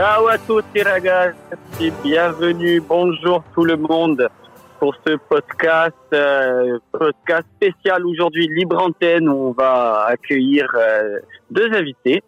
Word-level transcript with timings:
Ciao 0.00 0.28
à 0.28 0.38
tous 0.38 0.62
les 0.74 0.82
ragazzi, 0.82 1.92
bienvenue, 2.02 2.80
bonjour 2.80 3.44
tout 3.52 3.66
le 3.66 3.76
monde 3.76 4.30
pour 4.78 4.96
ce 5.06 5.16
podcast, 5.28 5.94
euh, 6.14 6.78
podcast 6.90 7.44
spécial 7.56 8.06
aujourd'hui 8.06 8.48
libre 8.48 8.82
antenne 8.82 9.28
où 9.28 9.48
on 9.48 9.52
va 9.52 10.06
accueillir 10.06 10.66
euh, 10.74 11.18
deux 11.50 11.70
invités 11.74 12.22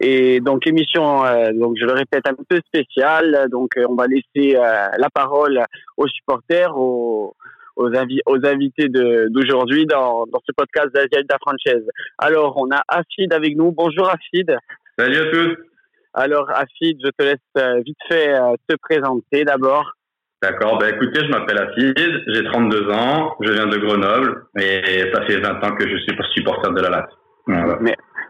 et 0.00 0.40
donc 0.40 0.66
émission 0.66 1.24
euh, 1.24 1.50
donc 1.54 1.76
je 1.80 1.86
le 1.86 1.92
répète 1.92 2.28
un 2.28 2.34
peu 2.46 2.60
spéciale 2.66 3.48
donc 3.50 3.70
on 3.88 3.94
va 3.94 4.06
laisser 4.06 4.58
la 4.58 5.08
parole 5.08 5.64
aux 5.96 6.08
supporters 6.08 6.76
aux 6.76 7.34
aux, 7.76 7.88
invi- 7.88 8.20
aux 8.26 8.44
invités 8.44 8.90
d'aujourd'hui 8.90 9.86
dans, 9.86 10.26
dans 10.26 10.40
ce 10.46 10.52
podcast 10.52 10.88
d'Azialda 10.94 11.38
Franchise. 11.40 11.88
Alors, 12.18 12.56
on 12.56 12.70
a 12.70 12.82
Afid 12.86 13.32
avec 13.32 13.56
nous. 13.56 13.72
Bonjour 13.72 14.08
Afid. 14.08 14.56
Salut 14.96 15.16
à 15.16 15.30
tous. 15.32 15.73
Alors, 16.14 16.48
Afid, 16.50 16.98
je 17.04 17.10
te 17.10 17.24
laisse 17.24 17.38
euh, 17.58 17.80
vite 17.84 17.98
fait 18.08 18.34
euh, 18.34 18.54
te 18.68 18.76
présenter 18.80 19.44
d'abord. 19.44 19.92
D'accord, 20.40 20.78
bah 20.78 20.90
écoutez, 20.90 21.20
je 21.24 21.30
m'appelle 21.30 21.58
Afid, 21.58 21.94
j'ai 22.28 22.44
32 22.44 22.90
ans, 22.90 23.34
je 23.40 23.50
viens 23.50 23.66
de 23.66 23.78
Grenoble 23.78 24.44
et 24.58 25.10
ça 25.12 25.24
fait 25.24 25.40
20 25.40 25.64
ans 25.64 25.74
que 25.74 25.88
je 25.88 25.96
suis 25.96 26.16
supporter 26.34 26.70
de 26.70 26.80
la. 26.82 27.08
Voilà. 27.46 27.78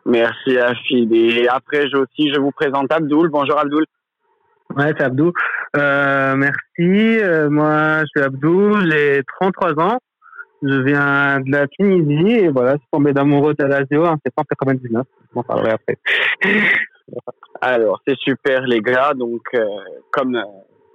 Merci 0.06 0.56
Afid. 0.58 1.12
Et 1.12 1.48
après, 1.48 1.88
je 1.90 1.96
aussi, 1.96 2.32
je 2.32 2.40
vous 2.40 2.52
présente 2.52 2.92
Abdoul. 2.92 3.30
Bonjour 3.30 3.58
Abdoul. 3.58 3.84
Ouais, 4.76 4.92
c'est 4.96 5.04
Abdou. 5.04 5.32
Euh, 5.76 6.36
merci. 6.36 7.18
Euh, 7.20 7.50
moi, 7.50 8.00
je 8.00 8.06
suis 8.16 8.20
Abdou, 8.20 8.80
j'ai 8.88 9.22
33 9.40 9.80
ans. 9.80 9.98
Je 10.62 10.82
viens 10.82 11.40
de 11.40 11.50
la 11.50 11.66
Tunisie 11.66 12.32
et 12.32 12.48
voilà, 12.48 12.72
je 12.72 12.78
suis 12.78 12.88
tombé 12.92 13.12
d'amoureux 13.12 13.54
de 13.58 13.64
la 13.64 13.80
Lazio 13.80 14.06
en 14.06 14.16
septembre 14.24 14.48
99. 14.58 15.04
On 15.34 15.42
parlerai 15.42 15.72
après. 15.72 15.98
Alors, 17.60 18.00
c'est 18.06 18.18
super 18.18 18.62
les 18.66 18.80
gars. 18.80 19.12
Donc, 19.14 19.42
euh, 19.54 19.66
comme 20.10 20.36
euh, 20.36 20.44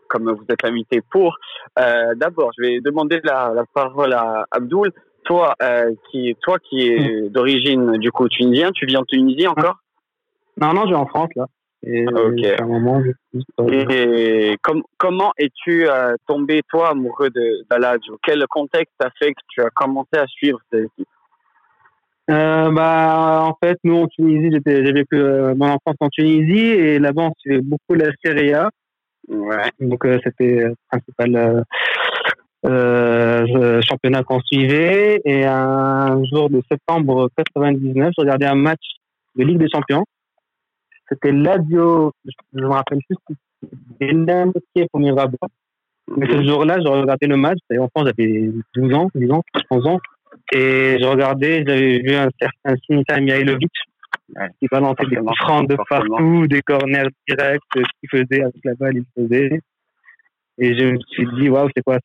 comme 0.07 0.31
vous 0.31 0.45
êtes 0.49 0.65
invité 0.65 1.01
pour, 1.11 1.37
euh, 1.77 2.15
d'abord, 2.15 2.51
je 2.57 2.63
vais 2.63 2.81
demander 2.81 3.21
la, 3.23 3.51
la 3.53 3.63
parole 3.73 4.13
à 4.13 4.45
Abdoul. 4.51 4.91
Toi, 5.25 5.53
euh, 5.61 5.93
qui 6.09 6.35
toi 6.41 6.57
qui 6.57 6.87
est 6.87 7.29
d'origine 7.29 7.97
du 7.97 8.11
coup 8.11 8.27
tunisien, 8.27 8.71
tu 8.71 8.85
vis 8.87 8.97
en 8.97 9.03
Tunisie 9.03 9.47
encore? 9.47 9.75
Non, 10.59 10.73
non, 10.73 10.85
je 10.85 10.89
vais 10.89 10.95
en 10.95 11.05
France 11.05 11.29
là. 11.35 11.45
Et 11.83 12.05
moment, 12.65 13.01
suis 13.69 14.57
com- 14.63 14.83
comment 14.97 15.31
es-tu 15.37 15.87
tombé, 16.27 16.61
toi, 16.69 16.89
amoureux 16.89 17.29
de 17.29 17.65
d'Aladio 17.69 18.17
Quel 18.23 18.45
contexte 18.47 18.95
a 19.01 19.09
fait 19.19 19.31
que 19.33 19.41
tu 19.49 19.61
as 19.61 19.69
commencé 19.69 20.17
à 20.17 20.25
suivre 20.27 20.59
cette 20.71 20.85
équipe 20.85 21.07
Euh, 22.29 22.69
bah, 22.71 23.43
en 23.45 23.55
fait, 23.63 23.77
nous 23.83 23.95
en 23.95 24.07
Tunisie, 24.07 24.55
j'ai 24.65 24.91
vécu 24.91 25.15
euh, 25.15 25.55
mon 25.55 25.65
enfance 25.67 25.95
en 25.99 26.09
Tunisie 26.09 26.57
et 26.59 26.99
là-bas, 26.99 27.23
on 27.23 27.33
suivait 27.39 27.61
beaucoup 27.61 27.95
la 27.95 28.11
Serie 28.23 28.53
A. 28.53 28.69
Ouais. 29.27 29.71
Donc, 29.79 30.05
euh, 30.05 30.19
c'était 30.23 30.65
le 30.67 30.75
principal 30.91 31.63
euh, 32.65 33.45
je- 33.47 33.81
championnat 33.87 34.23
qu'on 34.23 34.41
suivait. 34.41 35.21
Et 35.25 35.45
un 35.45 36.21
jour 36.25 36.49
de 36.49 36.61
septembre 36.69 37.29
99, 37.35 38.11
je 38.15 38.21
regardais 38.21 38.45
un 38.45 38.55
match 38.55 38.81
de 39.35 39.43
Ligue 39.43 39.57
des 39.57 39.69
Champions. 39.73 40.03
C'était 41.09 41.31
Lazio, 41.31 42.11
je 42.53 42.59
me 42.61 42.67
rappelle 42.67 42.99
plus, 43.07 43.17
c'était 43.99 44.87
pour 44.91 44.99
Mirabeau. 44.99 45.37
Mais 46.15 46.27
ce 46.27 46.43
jour-là, 46.43 46.77
je 46.83 46.87
regardais 46.87 47.27
le 47.27 47.37
match, 47.37 47.57
et 47.71 47.77
enfant, 47.79 48.05
j'avais 48.05 48.49
12 48.75 48.93
ans, 48.93 49.09
10 49.15 49.31
ans, 49.31 49.41
11 49.71 49.87
ans. 49.87 49.99
Et 50.51 50.97
je 50.99 51.05
regardais, 51.05 51.63
j'avais 51.65 51.99
vu 51.99 52.13
un 52.15 52.29
certain 52.39 52.75
Sinisa 52.85 53.19
Mihailovic 53.19 53.71
qui 54.59 54.67
balançait 54.71 55.05
des 55.09 55.15
coups 55.17 55.37
francs 55.39 55.67
de 55.67 55.75
partout, 55.89 56.47
des 56.47 56.61
corners 56.61 57.07
directs, 57.27 57.61
ce 57.75 57.81
qu'il 57.99 58.09
faisait 58.09 58.41
avec 58.43 58.55
la 58.63 58.73
balle, 58.75 58.97
il 58.97 59.05
faisait. 59.15 59.59
Et 60.59 60.77
je 60.77 60.85
me 60.85 60.99
suis 61.09 61.27
dit, 61.37 61.49
waouh, 61.49 61.69
c'est 61.75 61.83
quoi 61.83 61.97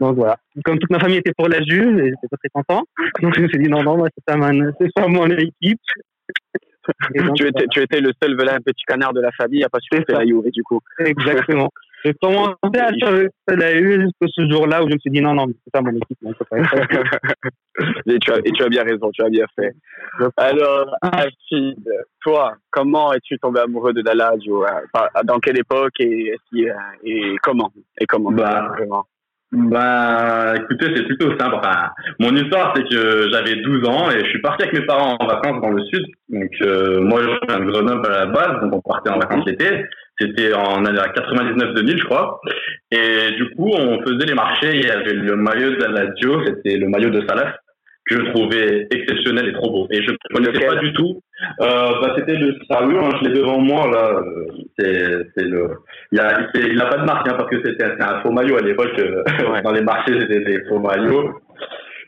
Donc 0.00 0.16
voilà. 0.16 0.36
Comme 0.64 0.78
toute 0.78 0.90
ma 0.90 0.98
famille 0.98 1.18
était 1.18 1.32
pour 1.36 1.48
la 1.48 1.62
Juve, 1.62 1.96
j'étais 1.96 2.28
pas 2.30 2.36
très 2.36 2.48
content. 2.52 2.82
Donc 3.22 3.34
je 3.36 3.40
me 3.42 3.48
suis 3.48 3.58
dit, 3.58 3.68
non, 3.68 3.82
non, 3.82 3.96
moi, 3.96 4.08
c'est 4.14 4.24
pas, 4.24 4.36
ma- 4.36 4.72
pas 4.94 5.08
mon 5.08 5.30
équipe. 5.30 5.80
Donc, 7.14 7.36
tu, 7.36 7.46
étais, 7.46 7.66
tu 7.70 7.80
étais 7.80 8.00
le 8.00 8.10
seul 8.20 8.36
velin 8.36 8.58
petit 8.60 8.82
canard 8.86 9.12
de 9.12 9.20
la 9.20 9.30
famille 9.32 9.62
à 9.62 9.68
pas 9.68 9.78
supporter 9.80 10.12
la 10.14 10.26
Juve, 10.26 10.50
du 10.50 10.62
coup. 10.64 10.80
Exactement. 10.98 11.70
J'ai 12.04 12.14
commencé 12.14 12.54
à 12.78 12.88
faire 12.90 13.56
la 13.56 13.72
U 13.74 14.00
jusqu'à 14.02 14.26
ce 14.28 14.48
jour-là 14.50 14.82
où 14.82 14.88
je 14.88 14.94
me 14.94 14.98
suis 14.98 15.10
dit 15.10 15.20
non, 15.20 15.34
non, 15.34 15.46
c'est 15.46 15.72
pas 15.72 15.80
mon 15.82 15.94
équipe. 15.96 16.18
non, 16.22 16.32
c'est 16.38 16.48
pas- 16.48 16.56
et, 18.06 18.18
tu 18.18 18.32
as, 18.32 18.38
et 18.38 18.50
tu 18.52 18.62
as 18.62 18.68
bien 18.68 18.82
raison, 18.82 19.10
tu 19.12 19.22
as 19.22 19.28
bien 19.30 19.46
fait. 19.56 19.72
Alors, 20.36 20.94
Afid, 21.02 21.76
toi, 22.22 22.54
comment 22.70 23.12
es-tu 23.12 23.38
tombé 23.38 23.60
amoureux 23.60 23.92
de 23.92 24.02
Daladio 24.02 24.64
Dans 25.24 25.38
quelle 25.38 25.58
époque 25.58 26.00
et, 26.00 26.34
et, 26.54 26.68
et 27.04 27.36
comment 27.42 27.72
Et 28.00 28.06
comment 28.06 28.32
Bah, 28.32 28.68
vraiment? 28.76 29.04
Bah 29.52 30.54
écoutez, 30.56 30.86
c'est 30.96 31.04
plutôt 31.04 31.28
simple. 31.38 31.56
Mon 32.18 32.34
histoire, 32.34 32.72
c'est 32.74 32.88
que 32.88 33.28
j'avais 33.30 33.56
12 33.56 33.86
ans 33.86 34.10
et 34.10 34.20
je 34.20 34.30
suis 34.30 34.40
parti 34.40 34.64
avec 34.64 34.80
mes 34.80 34.86
parents 34.86 35.18
en 35.20 35.26
vacances 35.26 35.60
dans 35.60 35.68
le 35.68 35.84
sud. 35.84 36.06
Donc 36.30 36.50
euh, 36.62 37.00
moi, 37.02 37.20
je 37.20 37.46
viens 37.46 37.60
de 37.60 37.70
Grenoble 37.70 38.06
à 38.06 38.24
la 38.24 38.26
base, 38.26 38.62
donc 38.62 38.74
on 38.76 38.80
partait 38.80 39.10
en 39.10 39.18
vacances 39.18 39.44
l'été. 39.46 39.84
C'était 40.18 40.54
en 40.54 40.86
année 40.86 40.98
99-2000, 40.98 41.98
je 41.98 42.04
crois. 42.04 42.40
Et 42.92 43.32
du 43.36 43.50
coup, 43.54 43.70
on 43.74 44.00
faisait 44.02 44.24
les 44.24 44.34
marchés. 44.34 44.74
Il 44.74 44.86
y 44.86 44.90
avait 44.90 45.12
le 45.12 45.36
maillot 45.36 45.72
de 45.72 45.82
la 45.82 45.88
Lazio, 45.88 46.46
c'était 46.46 46.78
le 46.78 46.88
maillot 46.88 47.10
de 47.10 47.22
Salas 47.28 47.54
que 48.06 48.16
je 48.16 48.30
trouvais 48.32 48.88
exceptionnel 48.90 49.48
et 49.48 49.52
trop 49.52 49.70
beau. 49.70 49.86
Et 49.90 50.02
je 50.02 50.10
ne 50.10 50.16
connaissais 50.34 50.66
pas 50.66 50.76
du 50.76 50.92
tout. 50.92 51.22
Euh, 51.60 52.00
bah, 52.00 52.14
c'était 52.16 52.36
le 52.36 52.56
Salut, 52.70 52.96
hein, 52.98 53.10
je 53.22 53.28
l'ai 53.28 53.34
devant 53.38 53.58
moi 53.60 53.88
là. 53.90 54.22
C'est, 54.78 55.18
c'est 55.36 55.44
le. 55.44 55.70
Il 56.12 56.20
a, 56.20 56.48
c'est- 56.54 56.68
il 56.68 56.76
n'a 56.76 56.86
pas 56.86 56.98
de 56.98 57.04
marque 57.04 57.28
hein, 57.28 57.34
parce 57.36 57.50
que 57.50 57.56
c'était 57.64 57.88
c'était 57.90 58.02
un 58.02 58.20
faux 58.22 58.32
maillot 58.32 58.56
à 58.56 58.62
l'époque. 58.62 58.92
euh, 58.98 59.22
Ouais. 59.50 59.62
dans 59.62 59.72
les 59.72 59.82
marchés, 59.82 60.18
c'était 60.20 60.40
des 60.40 60.64
faux 60.68 60.78
maillots. 60.78 61.40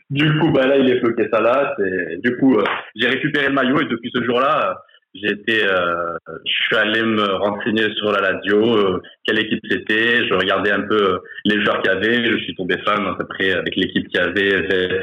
Du 0.09 0.37
coup, 0.39 0.51
bah 0.51 0.67
là, 0.67 0.77
il 0.77 0.89
est 0.89 0.99
floqué 0.99 1.27
Salas. 1.33 1.73
Et 1.79 2.17
du 2.17 2.37
coup, 2.37 2.55
euh, 2.57 2.63
j'ai 2.95 3.07
récupéré 3.07 3.47
le 3.47 3.53
maillot 3.53 3.81
et 3.81 3.85
depuis 3.85 4.11
ce 4.13 4.23
jour-là, 4.23 4.69
euh, 4.69 4.73
j'ai 5.15 5.31
été, 5.31 5.65
euh, 5.65 6.13
je 6.45 6.51
suis 6.65 6.75
allé 6.75 7.01
me 7.01 7.23
renseigner 7.37 7.87
sur 7.95 8.11
la 8.11 8.19
Lazio, 8.19 8.77
euh, 8.77 9.01
quelle 9.25 9.39
équipe 9.39 9.61
c'était. 9.69 10.25
Je 10.27 10.33
regardais 10.33 10.71
un 10.71 10.81
peu 10.81 11.19
les 11.45 11.63
joueurs 11.63 11.81
qu'il 11.81 11.91
y 11.91 11.95
avait. 11.95 12.25
Je 12.31 12.37
suis 12.39 12.55
tombé 12.55 12.75
fan 12.85 13.05
à 13.07 13.15
peu 13.17 13.25
près 13.27 13.51
avec 13.53 13.75
l'équipe 13.75 14.07
qu'il 14.09 14.19
y 14.19 14.23
avait. 14.23 15.01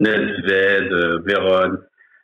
Nedved, 0.00 0.92
euh, 0.92 1.18
Véron, 1.24 1.78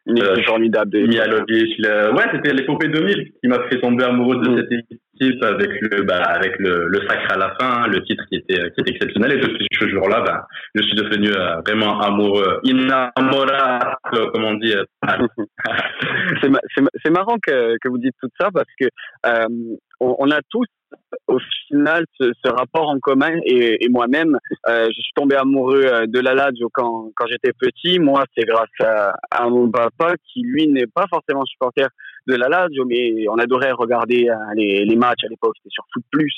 équipe 0.06 0.24
Euh, 0.24 0.42
formidable. 0.44 0.98
Mihalovic. 1.06 1.76
le- 1.78 2.12
Ouais, 2.14 2.24
c'était 2.32 2.52
l'épopée 2.54 2.88
2000 2.88 3.32
qui 3.40 3.48
m'a 3.48 3.62
fait 3.68 3.80
tomber 3.80 4.04
amoureux 4.04 4.36
de 4.42 4.48
Mm. 4.48 4.56
cette 4.56 4.72
équipe 4.72 5.44
avec 5.44 5.70
le, 5.82 6.02
bah, 6.02 6.22
avec 6.22 6.58
le, 6.58 6.88
le 6.88 6.98
sacre 7.06 7.32
à 7.34 7.36
la 7.36 7.54
fin, 7.60 7.86
le 7.86 8.02
titre 8.04 8.24
qui 8.28 8.36
était, 8.36 8.70
qui 8.72 8.80
était 8.80 8.90
exceptionnel. 8.92 9.32
Et 9.34 9.36
depuis 9.40 9.66
ce 9.78 9.88
jour-là, 9.88 10.22
bah, 10.26 10.46
je 10.74 10.82
suis 10.82 10.94
devenu 10.94 11.28
euh, 11.30 11.60
vraiment 11.66 12.00
amoureux, 12.00 12.60
innamorato, 12.64 14.30
comme 14.32 14.44
on 14.44 14.54
dit. 14.54 14.74
euh, 14.74 14.84
c'est 16.42 16.48
ma- 16.48 16.60
c'est 16.74 16.80
ma- 16.82 16.90
c'est 17.04 17.10
marrant 17.10 17.36
que, 17.46 17.76
que 17.80 17.88
vous 17.88 17.98
dites 17.98 18.14
tout 18.20 18.30
ça 18.40 18.48
parce 18.52 18.68
que 18.80 18.86
euh, 19.26 19.46
on, 20.00 20.16
on 20.18 20.30
a 20.30 20.40
tous 20.50 20.66
au 21.26 21.38
final 21.68 22.04
ce, 22.18 22.32
ce 22.44 22.50
rapport 22.50 22.88
en 22.88 22.98
commun 22.98 23.32
et, 23.44 23.84
et 23.84 23.88
moi-même 23.88 24.38
euh, 24.68 24.86
je 24.86 25.00
suis 25.00 25.12
tombé 25.14 25.36
amoureux 25.36 25.84
euh, 25.84 26.06
de 26.06 26.20
la 26.20 26.34
Lazio 26.34 26.68
quand, 26.72 27.10
quand 27.16 27.26
j'étais 27.26 27.52
petit. 27.52 27.98
Moi 27.98 28.24
c'est 28.36 28.44
grâce 28.44 28.68
à, 28.80 29.14
à 29.30 29.48
mon 29.48 29.70
papa 29.70 30.14
qui 30.24 30.42
lui 30.42 30.68
n'est 30.68 30.86
pas 30.86 31.06
forcément 31.08 31.44
supporter 31.44 31.86
de 32.26 32.34
la 32.34 32.48
Lazio 32.48 32.84
mais 32.84 33.26
on 33.28 33.38
adorait 33.38 33.72
regarder 33.72 34.28
euh, 34.28 34.34
les, 34.54 34.84
les 34.84 34.96
matchs 34.96 35.24
à 35.24 35.28
l'époque. 35.28 35.54
C'était 35.58 35.70
sur 35.70 35.84
Foot 35.92 36.04
Plus. 36.10 36.34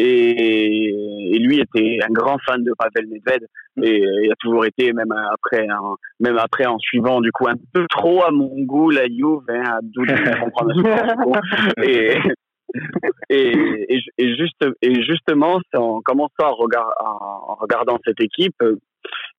Et, 0.00 0.90
et 1.34 1.38
lui 1.40 1.58
était 1.58 1.98
un 2.08 2.12
grand 2.12 2.38
fan 2.46 2.62
de 2.62 2.72
Pavel 2.78 3.08
Nedved. 3.10 3.46
Et 3.82 4.00
il 4.24 4.30
a 4.30 4.36
toujours 4.38 4.64
été 4.64 4.92
même 4.92 5.12
après 5.32 5.66
hein, 5.68 5.80
même 6.20 6.38
après 6.38 6.66
en 6.66 6.78
suivant 6.78 7.20
du 7.20 7.32
coup 7.32 7.48
un 7.48 7.56
peu 7.72 7.84
trop 7.88 8.24
à 8.24 8.30
mon 8.30 8.62
goût 8.62 8.90
la 8.90 9.06
Juve 9.06 9.42
hein, 9.48 9.62
à 9.66 9.78
d'où 9.82 10.04
je 10.04 10.40
comprends 10.40 10.66
le 10.66 10.74
sport, 10.74 11.04
du 11.04 11.14
coup. 11.24 11.82
et 11.82 12.16
et, 13.30 14.00
et, 14.18 14.36
juste 14.36 14.64
et 14.82 15.02
justement 15.02 15.60
c'est 15.70 15.78
en 15.78 16.00
commençant 16.00 16.50
en 16.50 17.54
regardant 17.54 17.98
cette 18.04 18.20
équipe 18.20 18.60
euh, 18.62 18.76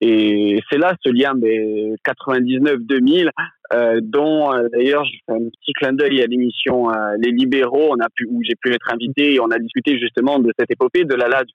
et 0.02 0.60
c'est 0.70 0.78
là 0.78 0.96
ce 1.04 1.12
lien 1.12 1.34
mais 1.36 1.94
99-2000 2.08 3.30
euh, 3.72 4.00
dont 4.02 4.54
euh, 4.54 4.68
d'ailleurs 4.72 5.06
je 5.06 5.12
fais 5.26 5.34
un 5.34 5.50
petit 5.50 5.74
clin 5.74 5.94
d'œil 5.94 6.22
à 6.22 6.26
l'émission 6.26 6.90
Les 7.20 7.31
Libéraux 7.31 7.90
on 7.92 8.00
a 8.00 8.08
pu 8.16 8.26
où 8.30 8.42
j'ai 8.44 8.56
pu 8.56 8.74
être 8.74 8.92
invité 8.92 9.36
et 9.36 9.40
on 9.40 9.52
a 9.52 9.60
discuté 9.60 10.00
justement 10.00 10.40
de 10.40 10.52
cette 10.58 10.72
épopée 10.72 11.06
de 11.06 11.16
la 11.16 11.28
LAD 11.28 11.48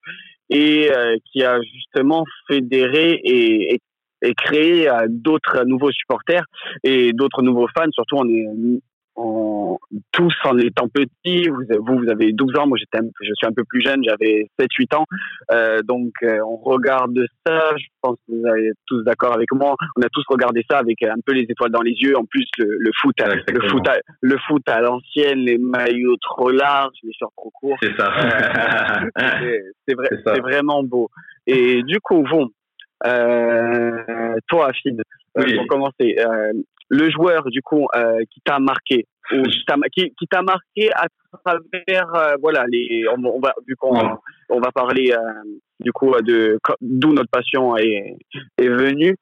et 0.50 0.90
qui 1.32 1.42
a 1.42 1.58
justement 1.62 2.24
fédéré 2.48 3.20
et, 3.24 3.80
créé 4.38 4.88
d'autres 5.08 5.64
nouveaux 5.64 5.92
supporters 5.92 6.44
et 6.82 7.12
d'autres 7.12 7.42
nouveaux 7.42 7.68
fans. 7.76 7.90
Surtout, 7.92 8.16
on 8.16 8.28
est 8.28 8.46
en 9.16 9.78
tous 10.12 10.34
en 10.44 10.58
étant 10.58 10.88
petits. 10.88 11.48
Vous, 11.48 11.64
vous, 11.80 11.98
vous 11.98 12.10
avez 12.10 12.32
12 12.32 12.58
ans, 12.58 12.66
moi 12.66 12.78
j'étais, 12.78 13.04
je 13.20 13.30
suis 13.34 13.46
un 13.46 13.52
peu 13.52 13.64
plus 13.64 13.80
jeune, 13.80 14.02
j'avais 14.04 14.48
7-8 14.58 14.96
ans. 14.96 15.04
Euh, 15.52 15.80
donc 15.82 16.12
euh, 16.22 16.38
on 16.46 16.56
regarde 16.56 17.18
ça, 17.46 17.76
je 17.76 17.86
pense 18.00 18.16
que 18.26 18.32
vous 18.32 18.46
êtes 18.46 18.76
tous 18.86 19.02
d'accord 19.02 19.34
avec 19.34 19.52
moi. 19.52 19.74
On 19.96 20.02
a 20.02 20.08
tous 20.12 20.24
regardé 20.28 20.64
ça 20.68 20.78
avec 20.78 21.02
un 21.02 21.20
peu 21.24 21.32
les 21.32 21.46
étoiles 21.48 21.70
dans 21.70 21.82
les 21.82 21.92
yeux. 21.92 22.16
En 22.16 22.24
plus 22.24 22.46
le, 22.58 22.76
le 22.78 22.90
foot, 23.00 23.14
le 23.20 23.68
foot, 23.68 23.88
à, 23.88 23.98
le 24.20 24.36
foot 24.46 24.62
à 24.68 24.80
l'ancienne, 24.80 25.40
les 25.40 25.58
maillots 25.58 26.16
trop 26.20 26.50
larges, 26.50 26.96
les 27.02 27.12
shorts 27.18 27.32
trop 27.36 27.50
courts. 27.50 27.76
C'est 27.82 27.96
ça. 27.96 28.12
c'est, 29.16 29.94
vrai, 29.94 30.08
c'est 30.24 30.40
vraiment 30.40 30.82
beau. 30.82 31.08
Et 31.46 31.82
du 31.82 32.00
coup, 32.00 32.22
bon, 32.22 32.50
euh, 33.06 34.36
toi, 34.48 34.68
Afid, 34.68 35.00
euh, 35.36 35.42
oui. 35.44 35.56
pour 35.56 35.66
commencer, 35.66 36.16
euh, 36.18 36.52
le 36.88 37.10
joueur 37.10 37.44
du 37.50 37.62
coup 37.62 37.86
euh, 37.96 38.20
qui 38.30 38.40
t'a 38.40 38.58
marqué 38.58 39.06
ou 39.32 39.42
qui, 39.42 40.12
qui 40.18 40.26
t'a 40.26 40.42
marqué 40.42 40.92
à 40.94 41.06
travers 41.44 42.14
euh, 42.14 42.34
voilà 42.40 42.64
les 42.68 43.04
on, 43.08 43.24
on, 43.24 43.40
va 43.40 43.54
vu 43.66 43.74
qu'on 43.76 44.18
on 44.50 44.60
va 44.60 44.70
parler 44.70 45.12
euh, 45.12 45.42
du 45.80 45.92
coup 45.92 46.14
de 46.20 46.58
d'où 46.80 47.12
notre 47.12 47.30
passion 47.30 47.76
est 47.76 48.16
est 48.58 48.68
venue 48.68 49.16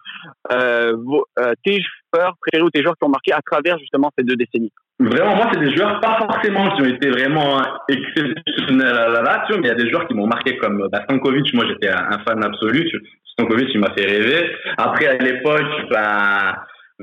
vos, 0.51 1.27
tes 1.65 1.81
joueurs 1.81 2.35
préférés 2.41 2.65
ou 2.65 2.71
tes 2.71 2.83
joueurs 2.83 2.97
qui 2.97 3.05
ont 3.05 3.11
marqué 3.11 3.33
à 3.33 3.41
travers 3.43 3.79
justement 3.79 4.11
ces 4.19 4.25
deux 4.25 4.37
décennies? 4.37 4.73
Vraiment, 4.99 5.35
moi, 5.35 5.51
c'est 5.53 5.59
des 5.59 5.75
joueurs 5.75 6.01
pas 6.01 6.17
forcément 6.19 6.71
qui 6.77 6.83
ont 6.83 6.85
été 6.85 7.11
vraiment 7.11 7.61
exceptionnels 7.89 8.87
à 8.87 9.09
la 9.09 9.23
Lazio, 9.23 9.57
mais 9.57 9.63
il 9.63 9.67
y 9.67 9.71
a 9.71 9.75
des 9.75 9.91
joueurs 9.91 10.07
qui 10.07 10.15
m'ont 10.15 10.29
marqué 10.29 10.57
comme 10.59 10.87
bah, 10.93 11.03
Stankovic. 11.05 11.53
Moi, 11.55 11.65
j'étais 11.67 11.89
un, 11.89 12.19
fan 12.25 12.45
absolu. 12.45 12.89
Stankovic, 13.33 13.69
il 13.75 13.81
m'a 13.81 13.93
fait 13.95 14.07
rêver. 14.07 14.55
Après, 14.77 15.07
à 15.07 15.17
l'époque, 15.17 15.91
ben, 15.91 16.55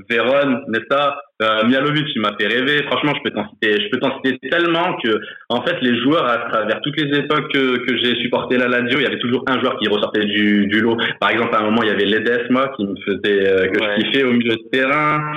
Véron, 0.10 0.62
Nesta, 0.68 1.22
euh, 1.42 1.66
Mialovic, 1.66 2.08
il 2.16 2.22
m'a 2.22 2.36
fait 2.40 2.48
rêver. 2.48 2.84
Franchement, 2.84 3.14
je 3.16 3.24
peux 3.24 3.32
t'en 3.32 3.50
citer, 3.50 3.82
je 3.82 3.90
peux 3.90 4.00
t'en 4.00 4.16
citer 4.18 4.38
tellement 4.50 4.96
que, 5.04 5.20
en 5.50 5.62
fait, 5.64 5.78
les 5.82 5.98
joueurs 6.00 6.26
à 6.26 6.38
travers 6.50 6.82
toutes 6.82 7.00
les 7.00 7.18
époques 7.18 7.52
que, 7.54 7.78
que 7.86 7.98
j'ai 7.98 8.16
supporté 8.22 8.58
la 8.58 8.68
Lazio, 8.68 9.00
il 9.00 9.04
y 9.04 9.08
avait 9.08 9.20
toujours 9.20 9.44
un 9.48 9.60
joueur 9.60 9.78
qui 9.80 9.88
ressortait 9.88 10.26
du, 10.26 10.68
du 10.68 10.82
lot. 10.82 10.98
Par 11.20 11.32
exemple, 11.32 11.56
à 11.56 11.60
un 11.60 11.64
moment, 11.64 11.82
il 11.84 11.90
y 11.90 11.92
avait 11.92 12.06
Ledesma 12.06 12.72
qui 12.76 12.86
me 12.86 12.96
faisait 13.06 13.48
euh, 13.48 13.68
que 13.68 13.84
je 13.84 14.02
kiffais 14.02 14.24
au 14.24 14.34
milieu 14.34 14.56
de 14.56 14.70
terrain. 14.72 15.34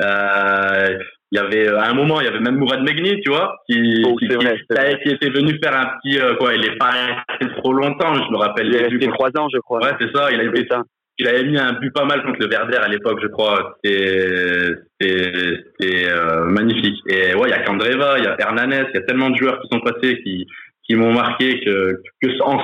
Euh, 0.00 0.98
il 1.32 1.36
y 1.36 1.38
avait 1.38 1.66
à 1.68 1.88
un 1.88 1.94
moment 1.94 2.20
il 2.20 2.24
y 2.24 2.28
avait 2.28 2.40
même 2.40 2.56
Mourad 2.56 2.82
Megni 2.82 3.20
tu 3.22 3.30
vois 3.30 3.56
qui 3.66 4.04
oh, 4.06 4.14
qui, 4.16 4.28
vrai, 4.28 4.54
qui, 4.68 5.02
qui, 5.02 5.14
était 5.14 5.30
venu 5.30 5.58
faire 5.62 5.74
un 5.74 5.86
petit 5.96 6.20
euh, 6.20 6.34
quoi 6.34 6.54
il 6.54 6.64
est 6.64 6.76
pas 6.76 6.90
resté 6.90 7.56
trop 7.56 7.72
longtemps 7.72 8.14
je 8.14 8.30
me 8.30 8.36
rappelle 8.36 8.66
il 8.66 8.76
est 8.76 8.86
resté 8.86 9.08
trois 9.08 9.30
ans 9.38 9.48
je 9.50 9.58
crois 9.60 9.80
ouais 9.82 9.92
c'est 9.98 10.14
ça 10.14 10.30
il 10.30 10.40
a 10.40 10.44
été 10.44 10.66
ça 10.70 10.82
il 11.22 11.28
avait 11.28 11.44
mis 11.44 11.56
un 11.58 11.74
but 11.74 11.92
pas 11.92 12.04
mal 12.04 12.22
contre 12.24 12.40
le 12.40 12.48
Verder 12.48 12.78
à 12.78 12.88
l'époque, 12.88 13.20
je 13.22 13.28
crois. 13.28 13.78
C'était 13.84 14.82
euh, 16.10 16.44
magnifique. 16.46 16.98
Et 17.06 17.34
ouais, 17.34 17.48
il 17.48 17.50
y 17.50 17.52
a 17.52 17.62
Candreva, 17.62 18.18
il 18.18 18.24
y 18.24 18.26
a 18.26 18.36
Hernanes, 18.40 18.86
il 18.92 18.94
y 18.94 18.98
a 18.98 19.02
tellement 19.02 19.30
de 19.30 19.36
joueurs 19.36 19.60
qui 19.60 19.68
sont 19.70 19.80
passés 19.80 20.20
qui, 20.24 20.46
qui 20.82 20.96
m'ont 20.96 21.12
marqué 21.12 21.60
que, 21.64 22.02
que 22.20 22.42
en, 22.42 22.58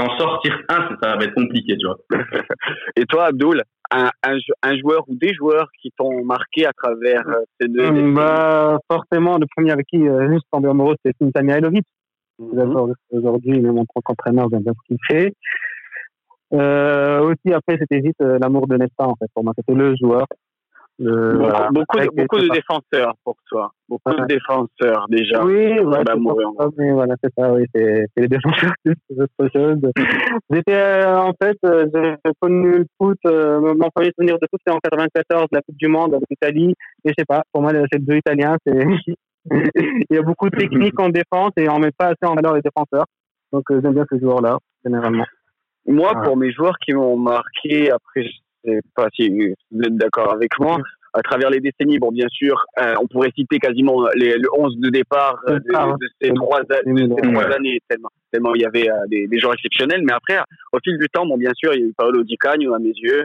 en 0.00 0.18
sortir 0.18 0.58
un, 0.70 0.88
ça 1.02 1.16
va 1.16 1.24
être 1.24 1.34
compliqué, 1.34 1.76
tu 1.76 1.86
vois. 1.86 1.98
Et 2.96 3.04
toi, 3.04 3.26
Abdoul, 3.26 3.62
un, 3.90 4.08
un, 4.22 4.38
un, 4.62 4.78
joueur 4.78 5.04
ou 5.08 5.14
des 5.14 5.34
joueurs 5.34 5.68
qui 5.82 5.90
t'ont 5.98 6.24
marqué 6.24 6.64
à 6.64 6.72
travers 6.72 7.28
euh, 7.28 7.42
ces 7.60 7.68
deux 7.68 7.86
hum, 7.86 8.14
bah, 8.14 8.78
Forcément, 8.90 9.36
le 9.36 9.46
premier 9.54 9.72
avec 9.72 9.86
qui 9.86 10.08
euh, 10.08 10.32
juste 10.32 10.46
tombé 10.50 10.70
amoureux, 10.70 10.96
c'est 11.04 11.12
Sintani 11.20 11.52
Ailovic. 11.52 11.84
Mm 12.38 12.58
-hmm. 12.58 12.94
Aujourd'hui, 13.10 13.58
il 13.58 13.66
est 13.66 13.72
mon 13.78 13.84
propre 13.84 14.10
entraîneur, 14.12 14.48
j'aime 14.50 14.62
bien 14.62 14.72
ce 14.72 14.86
qu'il 14.86 14.98
fait. 15.08 15.32
Euh, 16.54 17.20
aussi, 17.20 17.52
après, 17.52 17.76
c'était 17.78 18.00
vite 18.00 18.16
euh, 18.22 18.38
l'amour 18.40 18.66
de 18.66 18.76
Nesta, 18.76 19.06
en 19.06 19.14
fait, 19.16 19.26
pour 19.34 19.44
moi. 19.44 19.52
C'était 19.56 19.74
le 19.74 19.94
joueur. 19.96 20.26
Le, 20.98 21.32
beaucoup, 21.32 21.38
voilà. 21.38 21.68
beaucoup, 21.70 21.98
de, 21.98 22.08
beaucoup 22.16 22.38
de 22.38 22.48
défenseurs 22.48 23.14
pour 23.22 23.36
toi. 23.50 23.70
Beaucoup 23.86 24.10
ouais. 24.10 24.20
de 24.20 24.26
défenseurs, 24.26 25.06
déjà. 25.10 25.44
Oui, 25.44 25.78
ouais, 25.78 26.04
mais 26.78 26.92
voilà, 26.92 27.14
c'est 27.22 27.30
ça, 27.36 27.52
oui, 27.52 27.66
c'est 27.74 28.06
les 28.16 28.28
défenseurs, 28.28 28.72
c'est 28.86 29.20
autre 29.20 29.50
chose. 29.54 29.78
J'étais, 30.50 30.72
euh, 30.72 31.18
en 31.20 31.32
fait, 31.40 31.58
euh, 31.66 31.86
j'ai 31.94 32.32
connu 32.40 32.78
le 32.78 32.86
foot, 32.96 33.18
euh, 33.26 33.60
mon 33.60 33.90
premier 33.94 34.10
souvenir 34.16 34.38
de 34.38 34.46
foot, 34.50 34.60
c'est 34.66 34.72
en 34.72 34.78
94, 34.78 35.48
la 35.52 35.60
Coupe 35.60 35.76
du 35.76 35.88
Monde 35.88 36.14
avec 36.14 36.26
l'Italie. 36.30 36.74
Et 37.04 37.10
je 37.10 37.14
sais 37.18 37.26
pas, 37.26 37.42
pour 37.52 37.60
moi, 37.60 37.72
c'est 37.92 38.02
deux 38.02 38.16
Italiens, 38.16 38.56
c'est, 38.66 38.86
il 39.50 40.06
y 40.08 40.16
a 40.16 40.22
beaucoup 40.22 40.48
de 40.48 40.56
techniques 40.56 40.98
en 40.98 41.10
défense 41.10 41.52
et 41.58 41.68
on 41.68 41.78
met 41.78 41.92
pas 41.92 42.06
assez 42.06 42.24
en 42.24 42.34
valeur 42.34 42.54
les 42.54 42.62
défenseurs. 42.62 43.04
Donc, 43.52 43.64
j'aime 43.70 43.92
bien 43.92 44.06
ce 44.10 44.18
joueur-là, 44.18 44.56
généralement. 44.82 45.24
Moi, 45.86 46.16
ouais. 46.16 46.24
pour 46.24 46.36
mes 46.36 46.52
joueurs 46.52 46.76
qui 46.84 46.92
m'ont 46.92 47.16
marqué, 47.16 47.90
après, 47.90 48.24
je 48.24 48.70
sais 48.70 48.80
pas 48.94 49.08
si 49.14 49.30
vous 49.30 49.82
êtes 49.82 49.96
d'accord 49.96 50.32
avec 50.32 50.58
moi, 50.58 50.78
à 51.16 51.22
travers 51.22 51.48
les 51.50 51.60
décennies, 51.60 51.98
bon, 51.98 52.12
bien 52.12 52.28
sûr, 52.28 52.62
euh, 52.78 52.94
on 53.00 53.06
pourrait 53.06 53.30
citer 53.34 53.58
quasiment 53.58 54.06
les, 54.14 54.36
le 54.36 54.48
11 54.54 54.78
de 54.78 54.90
départ 54.90 55.38
euh, 55.48 55.54
de, 55.54 55.58
de, 55.60 56.06
ces 56.20 56.30
trois, 56.34 56.60
de 56.60 56.66
ces 56.84 57.32
trois 57.32 57.44
années, 57.52 57.80
tellement, 57.88 58.10
tellement 58.30 58.54
il 58.54 58.60
y 58.60 58.66
avait 58.66 58.90
euh, 58.90 59.06
des, 59.08 59.26
des 59.26 59.38
joueurs 59.38 59.54
exceptionnels. 59.54 60.02
Mais 60.04 60.12
après, 60.12 60.38
au 60.72 60.78
fil 60.84 60.98
du 60.98 61.08
temps, 61.08 61.24
bon, 61.24 61.38
bien 61.38 61.52
sûr, 61.54 61.72
il 61.74 61.80
y 61.80 61.84
a 61.84 61.86
eu 61.86 61.94
Paolo 61.96 62.22
Di 62.22 62.36
Canio 62.36 62.74
à 62.74 62.78
mes 62.78 62.92
yeux. 62.94 63.24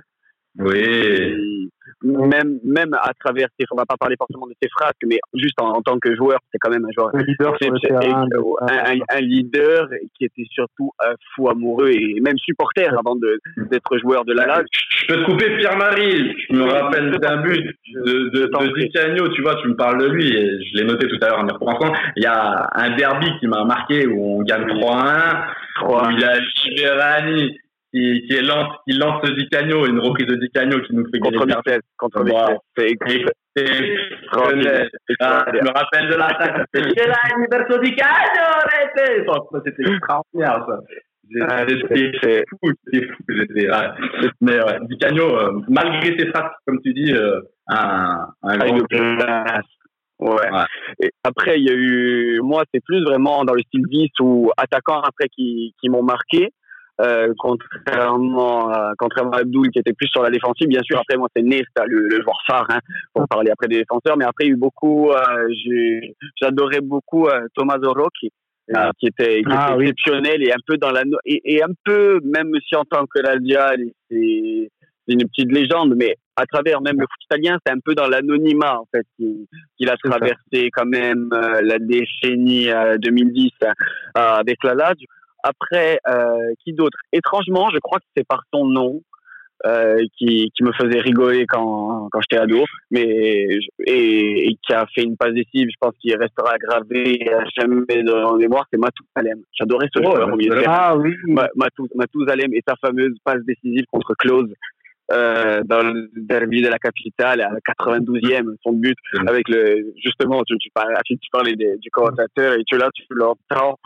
Oui. 0.60 1.70
Même, 2.04 2.60
même 2.64 2.94
à 2.94 3.12
travers 3.20 3.48
ses, 3.60 3.66
on 3.72 3.76
va 3.76 3.86
pas 3.86 3.96
parler 3.96 4.16
forcément 4.18 4.48
de 4.48 4.54
ses 4.62 4.70
phrases, 4.70 4.94
mais 5.06 5.20
juste 5.36 5.60
en, 5.62 5.70
en 5.70 5.82
tant 5.82 6.00
que 6.00 6.16
joueur, 6.16 6.40
c'est 6.52 6.58
quand 6.58 6.72
même 6.72 6.84
un 6.84 6.92
joueur, 6.96 7.12
un 7.14 7.22
leader, 7.22 7.58
terrain, 7.58 8.26
un, 8.62 8.68
un, 8.68 9.00
un, 9.08 9.20
leader 9.22 9.88
qui 10.18 10.26
était 10.26 10.46
surtout 10.52 10.92
un 11.00 11.14
fou 11.34 11.50
amoureux 11.50 11.92
et 11.92 12.20
même 12.22 12.38
supporter 12.40 12.88
avant 12.88 13.16
d'être 13.16 13.98
joueur 14.00 14.26
de 14.26 14.34
la 14.34 14.48
LAS. 14.48 14.64
Je 14.72 15.14
peux 15.14 15.24
te 15.24 15.30
couper 15.30 15.58
Pierre-Marie. 15.58 16.34
Je 16.50 16.56
me 16.56 16.64
rappelle 16.64 17.12
d'un 17.12 17.38
but 17.42 17.76
de, 17.94 18.30
de, 18.30 18.46
de 18.46 18.80
Di 18.80 18.90
Canio, 18.90 19.28
tu 19.30 19.44
vois, 19.44 19.56
tu 19.62 19.68
me 19.68 19.76
parles 19.76 20.02
de 20.02 20.08
lui 20.08 20.28
et 20.28 20.50
je 20.64 20.78
l'ai 20.78 20.86
noté 20.86 21.08
tout 21.08 21.18
à 21.22 21.30
l'heure 21.30 21.40
en 21.40 21.48
y 21.48 21.52
repensant. 21.52 21.94
Il 22.16 22.24
y 22.24 22.28
a 22.28 22.68
un 22.74 22.96
derby 22.96 23.28
qui 23.40 23.48
m'a 23.48 23.64
marqué 23.64 24.08
où 24.08 24.40
on 24.40 24.42
gagne 24.42 24.66
3-1. 24.66 25.46
Où 25.84 25.96
il 26.12 26.24
a 26.24 26.40
Giverani 26.42 27.58
qui, 27.92 28.26
qui, 28.28 28.42
lance, 28.42 28.74
qui 28.88 28.98
lance 28.98 29.22
Di 29.24 29.48
une 29.52 30.00
reprise 30.00 30.28
de 30.28 30.36
Di 30.36 30.50
Canio 30.50 30.80
qui 30.82 30.96
nous 30.96 31.06
fait 31.12 31.20
contre 31.20 31.46
Vitesse, 31.46 31.82
contre 31.98 32.24
Vitesse. 32.24 32.58
Ah, 35.20 35.46
je 35.54 35.60
me 35.60 35.78
rappelle 35.78 36.10
de 36.10 36.16
l'attaque. 36.16 36.66
C'est 36.74 37.08
là, 37.08 37.18
verso 37.52 37.78
Di 37.80 37.96
Canio, 37.96 38.46
C'était 39.66 39.92
extraordinaire, 39.92 40.66
ça. 40.68 40.80
C'était 41.34 42.44
fou, 42.50 42.72
c'était 42.86 43.08
fou. 43.08 43.24
Mais 44.42 44.62
ouais, 44.64 44.80
Di 44.90 44.98
euh, 45.20 45.52
malgré 45.70 46.18
ses 46.18 46.28
frappes, 46.28 46.54
comme 46.66 46.82
tu 46.82 46.94
dis, 46.94 47.14
euh, 47.14 47.42
un, 47.68 48.28
un 48.44 48.58
grand. 48.58 48.78
Ouais. 50.20 50.34
ouais. 50.52 50.66
Et 51.02 51.10
après, 51.24 51.60
il 51.60 51.68
y 51.68 51.72
a 51.72 51.74
eu, 51.74 52.40
moi, 52.44 52.64
c'est 52.72 52.84
plus 52.84 53.04
vraiment 53.04 53.44
dans 53.44 53.54
le 53.54 53.62
style 53.64 53.86
10 53.88 54.10
ou 54.20 54.52
attaquant 54.56 55.02
après 55.02 55.28
qui, 55.30 55.74
qui 55.82 55.90
m'ont 55.90 56.04
marqué. 56.04 56.52
Euh, 57.02 57.34
contrairement 57.38 58.70
à, 58.70 58.92
contrairement 58.98 59.32
à 59.32 59.40
Abdoul 59.40 59.70
qui 59.70 59.80
était 59.80 59.94
plus 59.94 60.08
sur 60.08 60.22
la 60.22 60.30
défensive. 60.30 60.68
Bien 60.68 60.82
sûr, 60.84 61.00
après 61.00 61.18
moi 61.18 61.28
c'est 61.36 61.42
Nesta, 61.42 61.86
le, 61.88 62.08
le 62.08 62.22
joueur 62.22 62.38
phare, 62.46 62.68
hein, 62.70 62.80
pour 63.14 63.28
parler 63.28 63.50
après 63.52 63.68
des 63.68 63.80
défenseurs. 63.80 64.18
Mais 64.18 64.26
après 64.26 64.46
il 64.46 64.48
y 64.48 64.52
a 64.52 64.54
eu 64.54 64.58
beaucoup, 64.58 65.12
euh, 65.12 65.48
j'adorais 66.40 66.82
beaucoup 66.82 67.28
euh, 67.28 67.48
Thomas 67.56 67.78
Rocchi, 67.82 68.32
ah. 68.74 68.92
qui 69.00 69.08
était, 69.08 69.42
qui 69.42 69.50
ah, 69.52 69.72
était 69.74 69.82
exceptionnel 69.84 70.38
oui. 70.40 70.48
et 70.48 70.54
un 70.54 70.62
peu 70.66 70.78
dans 70.78 70.92
la 70.92 71.04
et, 71.26 71.56
et, 71.56 71.64
un 71.64 71.74
peu 71.84 72.20
même 72.24 72.52
si 72.68 72.76
en 72.76 72.84
tant 72.84 73.06
que 73.06 73.26
Radial 73.26 73.80
c'est 74.10 74.70
une 75.08 75.28
petite 75.28 75.52
légende, 75.52 75.96
mais 75.98 76.16
à 76.36 76.46
travers 76.46 76.82
même 76.82 76.98
le 77.00 77.06
foot 77.06 77.24
italien, 77.26 77.58
c'est 77.66 77.74
un 77.74 77.80
peu 77.84 77.96
dans 77.96 78.08
l'anonymat 78.08 78.80
en 78.80 78.88
fait 78.94 79.06
qu'il 79.18 79.48
qu 79.80 79.90
a 79.90 79.98
traversé 79.98 80.70
quand 80.72 80.86
même 80.86 81.30
euh, 81.34 81.62
la 81.64 81.80
décennie 81.80 82.68
2010 83.00 83.50
avec 84.14 84.58
la 84.64 84.76
Lazio. 84.76 85.08
Après, 85.44 86.00
euh, 86.08 86.54
qui 86.64 86.74
d'autre? 86.74 86.98
Étrangement, 87.12 87.70
je 87.72 87.80
crois 87.80 88.00
que 88.00 88.06
c'est 88.16 88.28
par 88.28 88.44
son 88.54 88.66
nom 88.66 89.02
euh, 89.66 89.98
qui, 90.18 90.52
qui 90.56 90.64
me 90.64 90.72
faisait 90.74 91.00
rigoler 91.00 91.46
quand, 91.46 92.10
quand 92.12 92.20
j'étais 92.22 92.42
ado, 92.42 92.64
mais 92.90 93.04
et, 93.86 94.48
et, 94.48 94.58
qui 94.66 94.74
a 94.74 94.86
fait 94.88 95.04
une 95.04 95.18
passe 95.18 95.34
décisive. 95.34 95.68
Je 95.70 95.78
pense 95.80 95.94
qu'il 96.00 96.16
restera 96.16 96.58
gravé 96.58 97.28
à 97.32 97.44
jamais 97.56 98.04
dans 98.04 98.32
la 98.32 98.38
mémoire. 98.38 98.66
C'est 98.72 98.80
Matou 98.80 99.04
Salem. 99.16 99.40
J'adorais 99.54 99.88
ce 99.94 100.00
oh, 100.00 100.04
joueur. 100.04 100.66
Ah 100.68 100.98
oui. 100.98 101.16
Matou, 101.56 101.88
Matou 101.96 102.26
Salem 102.28 102.54
et 102.54 102.64
sa 102.68 102.76
fameuse 102.78 103.16
passe 103.24 103.44
décisive 103.46 103.86
contre 103.92 104.14
Klose 104.18 104.52
euh, 105.12 105.62
dans 105.66 105.82
le 105.82 106.10
derby 106.16 106.62
de 106.62 106.70
la 106.70 106.78
capitale 106.78 107.42
à 107.42 107.52
92e 107.82 108.56
son 108.64 108.74
but 108.74 108.98
avec 109.28 109.48
le 109.50 109.94
justement 110.04 110.42
tu, 110.44 110.58
tu 110.58 110.70
parlais 110.74 110.96
tu 111.06 111.18
parlais 111.32 111.56
du 111.56 111.92
commentateur 111.92 112.54
et 112.54 112.64
tu 112.66 112.78
là 112.78 112.90
tu 112.94 113.04
l'entends 113.12 113.78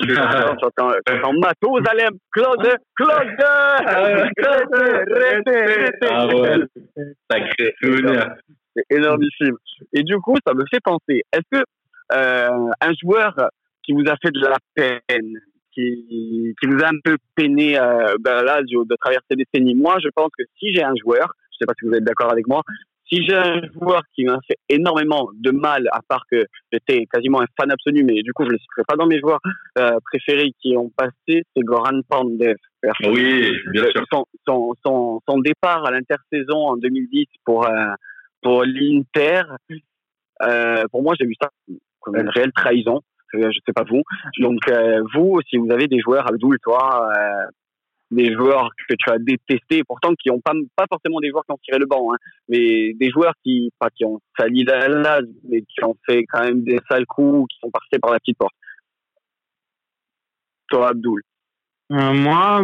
tu 0.00 0.16
entends 0.18 0.92
Matos 1.40 1.82
Alem. 1.90 2.16
Claude 2.32 2.76
Claude 2.96 3.36
Claude 4.36 4.66
ah 6.08 6.26
ouais. 6.26 6.64
Sacré. 7.30 7.74
Souvenir 7.82 8.34
c'est 8.74 8.96
énormissime. 8.96 9.56
Et 9.92 10.02
du 10.02 10.16
coup 10.18 10.36
ça 10.46 10.54
me 10.54 10.64
fait 10.70 10.80
penser 10.82 11.22
est-ce 11.32 11.58
que 11.58 11.64
euh, 12.12 12.70
un 12.80 12.92
joueur 13.02 13.34
qui 13.82 13.92
vous 13.92 14.04
a 14.08 14.16
fait 14.22 14.30
de 14.32 14.46
la 14.46 14.58
peine 14.74 15.40
qui, 15.80 16.54
qui 16.60 16.68
vous 16.68 16.82
a 16.82 16.88
un 16.88 16.98
peu 17.02 17.16
peiné 17.34 17.78
euh, 17.78 18.16
ben 18.20 18.42
là, 18.42 18.62
de 18.62 18.96
traverser 18.96 19.26
des 19.30 19.44
décennies. 19.52 19.74
Moi, 19.74 19.96
je 20.02 20.08
pense 20.14 20.30
que 20.36 20.44
si 20.58 20.72
j'ai 20.72 20.82
un 20.82 20.94
joueur, 20.96 21.32
je 21.52 21.58
sais 21.58 21.66
pas 21.66 21.74
si 21.78 21.86
vous 21.86 21.94
êtes 21.94 22.04
d'accord 22.04 22.30
avec 22.30 22.46
moi, 22.46 22.62
si 23.10 23.24
j'ai 23.26 23.34
un 23.34 23.60
joueur 23.72 24.02
qui 24.14 24.24
m'a 24.24 24.38
fait 24.46 24.56
énormément 24.68 25.30
de 25.34 25.50
mal, 25.50 25.88
à 25.92 26.00
part 26.06 26.24
que 26.30 26.44
j'étais 26.72 27.06
quasiment 27.12 27.40
un 27.40 27.46
fan 27.58 27.70
absolu, 27.70 28.04
mais 28.04 28.22
du 28.22 28.32
coup 28.32 28.44
je 28.44 28.50
le 28.50 28.58
citerai 28.58 28.82
pas 28.86 28.94
dans 28.94 29.06
mes 29.06 29.18
joueurs 29.18 29.40
euh, 29.78 29.98
préférés 30.04 30.52
qui 30.60 30.76
ont 30.76 30.90
passé, 30.96 31.42
c'est 31.54 31.62
Goran 31.62 32.00
Pandev. 32.08 32.56
Oui, 33.04 33.52
bien 33.72 33.84
sûr. 33.90 34.04
Son, 34.12 34.24
son, 34.46 34.74
son, 34.84 35.20
son 35.28 35.38
départ 35.38 35.84
à 35.84 35.90
l'intersaison 35.90 36.56
en 36.56 36.76
2010 36.76 37.26
pour 37.44 37.66
euh, 37.66 37.70
pour 38.42 38.64
l'Inter, 38.64 39.42
euh, 40.42 40.84
pour 40.90 41.02
moi 41.02 41.14
j'ai 41.18 41.26
vu 41.26 41.34
ça 41.40 41.50
comme 42.00 42.16
une 42.16 42.30
réelle 42.30 42.52
trahison. 42.52 43.00
Je 43.32 43.58
sais 43.66 43.72
pas 43.72 43.84
vous. 43.84 44.02
Donc 44.38 44.60
euh, 44.68 45.02
vous, 45.14 45.40
si 45.48 45.56
vous 45.56 45.70
avez 45.70 45.86
des 45.86 46.00
joueurs, 46.00 46.26
Abdoul, 46.28 46.58
toi, 46.62 47.08
euh, 47.16 47.46
des 48.10 48.32
joueurs 48.32 48.70
que 48.88 48.94
tu 48.98 49.10
as 49.10 49.18
détestés, 49.18 49.84
pourtant 49.84 50.14
qui 50.14 50.30
ont 50.30 50.40
pas 50.40 50.52
pas 50.76 50.86
forcément 50.88 51.20
des 51.20 51.30
joueurs 51.30 51.44
qui 51.44 51.52
ont 51.52 51.58
tiré 51.62 51.78
le 51.78 51.86
banc, 51.86 52.12
hein, 52.12 52.16
mais 52.48 52.92
des 52.94 53.10
joueurs 53.10 53.34
qui 53.44 53.70
pas 53.78 53.90
qui 53.90 54.04
ont 54.04 54.20
sali 54.38 54.64
la 54.64 55.20
mais 55.48 55.62
qui 55.62 55.84
ont 55.84 55.96
fait 56.06 56.24
quand 56.28 56.42
même 56.42 56.62
des 56.62 56.78
sales 56.90 57.06
coups, 57.06 57.46
qui 57.52 57.58
sont 57.60 57.70
passés 57.70 58.00
par 58.00 58.12
la 58.12 58.18
petite 58.18 58.38
porte. 58.38 58.54
Toi, 60.68 60.88
Abdoul. 60.88 61.22
Euh, 61.92 62.12
moi, 62.12 62.62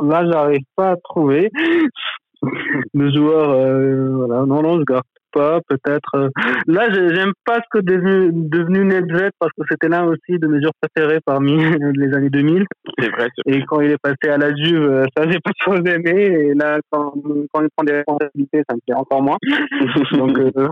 là, 0.00 0.30
j'arrive 0.30 0.64
pas 0.76 0.90
à 0.90 0.96
trouver 0.96 1.50
de 2.42 3.10
joueurs. 3.10 3.50
Euh, 3.50 4.10
voilà, 4.16 4.44
non, 4.44 4.62
non, 4.62 4.78
je 4.78 4.84
garde 4.84 5.04
pas. 5.32 5.60
Peut-être. 5.68 6.14
euh, 6.16 6.28
Là, 6.66 6.92
j'ai- 6.92 7.14
j'aime 7.14 7.32
pas 7.44 7.56
ce 7.56 7.78
que 7.78 7.78
devenu, 7.84 8.30
devenu 8.32 8.84
Nedved 8.84 9.30
parce 9.38 9.52
que 9.52 9.62
c'était 9.70 9.88
l'un 9.88 10.04
aussi 10.04 10.38
de 10.38 10.46
mes 10.46 10.60
joueurs 10.60 10.72
préférés 10.80 11.20
parmi 11.24 11.56
les 11.96 12.14
années 12.14 12.30
2000. 12.30 12.64
C'est 12.98 13.10
vrai. 13.10 13.28
Et 13.46 13.62
quand 13.64 13.80
il 13.80 13.90
est 13.92 13.98
passé 14.02 14.28
à 14.30 14.36
la 14.38 14.54
Juve, 14.54 14.82
euh, 14.82 15.04
ça 15.16 15.24
j'ai 15.30 15.38
pas 15.40 15.50
trop 15.60 15.74
aimé. 15.76 16.12
Et 16.14 16.54
là, 16.54 16.78
quand, 16.90 17.12
quand 17.52 17.62
il 17.62 17.68
prend 17.76 17.84
des 17.84 17.92
responsabilités, 17.94 18.62
ça 18.68 18.74
me 18.74 18.80
plaît 18.86 18.94
encore 18.96 19.22
moins. 19.22 19.38
Donc, 20.12 20.38
euh, 20.38 20.68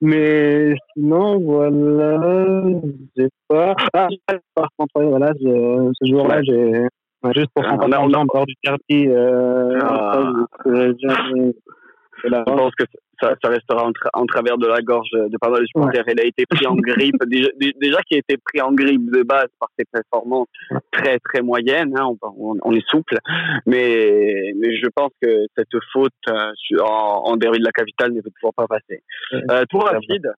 mais 0.00 0.74
sinon, 0.94 1.40
voilà, 1.40 2.62
j'ai 3.16 3.28
pas. 3.48 3.74
Ah, 3.94 4.08
par 4.54 4.68
contre, 4.76 5.02
voilà, 5.02 5.32
je- 5.40 5.90
ce 6.00 6.10
joueur-là, 6.10 6.42
j'ai 6.42 6.86
juste 7.34 7.48
pour 7.54 7.64
Ah, 7.66 7.74
on 7.74 7.76
a- 7.76 7.78
passage 7.78 7.98
on 8.02 8.12
a- 8.12 8.18
en 8.18 8.24
dehors 8.26 8.46
du 8.46 8.54
quartier. 8.62 9.08
Euh, 9.08 9.78
Ah. 9.82 10.32
Je 12.24 12.28
pense 12.56 12.74
que 12.74 12.84
ça, 13.20 13.34
ça 13.42 13.48
restera 13.50 13.84
en, 13.84 13.90
tra- 13.90 14.10
en 14.14 14.26
travers 14.26 14.56
de 14.58 14.66
la 14.66 14.80
gorge 14.80 15.10
de 15.12 15.36
pas 15.40 15.50
mal 15.50 15.60
de 15.60 15.66
supporters. 15.66 16.04
Il 16.08 16.20
a 16.20 16.24
été 16.24 16.44
pris 16.46 16.66
en 16.66 16.74
grippe, 16.76 17.16
déjà, 17.26 17.48
dé- 17.58 17.74
déjà 17.80 18.00
qu'il 18.02 18.16
a 18.16 18.20
été 18.20 18.36
pris 18.42 18.60
en 18.60 18.72
grippe 18.72 19.10
de 19.10 19.22
base 19.22 19.48
par 19.58 19.68
ses 19.78 19.84
performances 19.92 20.48
très 20.92 21.18
très 21.18 21.42
moyennes, 21.42 21.94
hein, 21.98 22.08
on, 22.38 22.72
est 22.72 22.86
souple, 22.88 23.16
mais, 23.66 24.52
mais 24.56 24.76
je 24.76 24.86
pense 24.94 25.10
que 25.20 25.28
cette 25.56 25.68
faute 25.92 26.12
euh, 26.28 26.52
en, 26.80 27.22
en 27.26 27.36
derby 27.36 27.58
de 27.58 27.64
la 27.64 27.72
capitale 27.72 28.12
ne 28.12 28.20
peut 28.20 28.30
toujours 28.34 28.54
pas 28.54 28.66
passer. 28.66 29.02
Euh, 29.32 29.64
tout 29.68 29.78
rapide, 29.78 30.32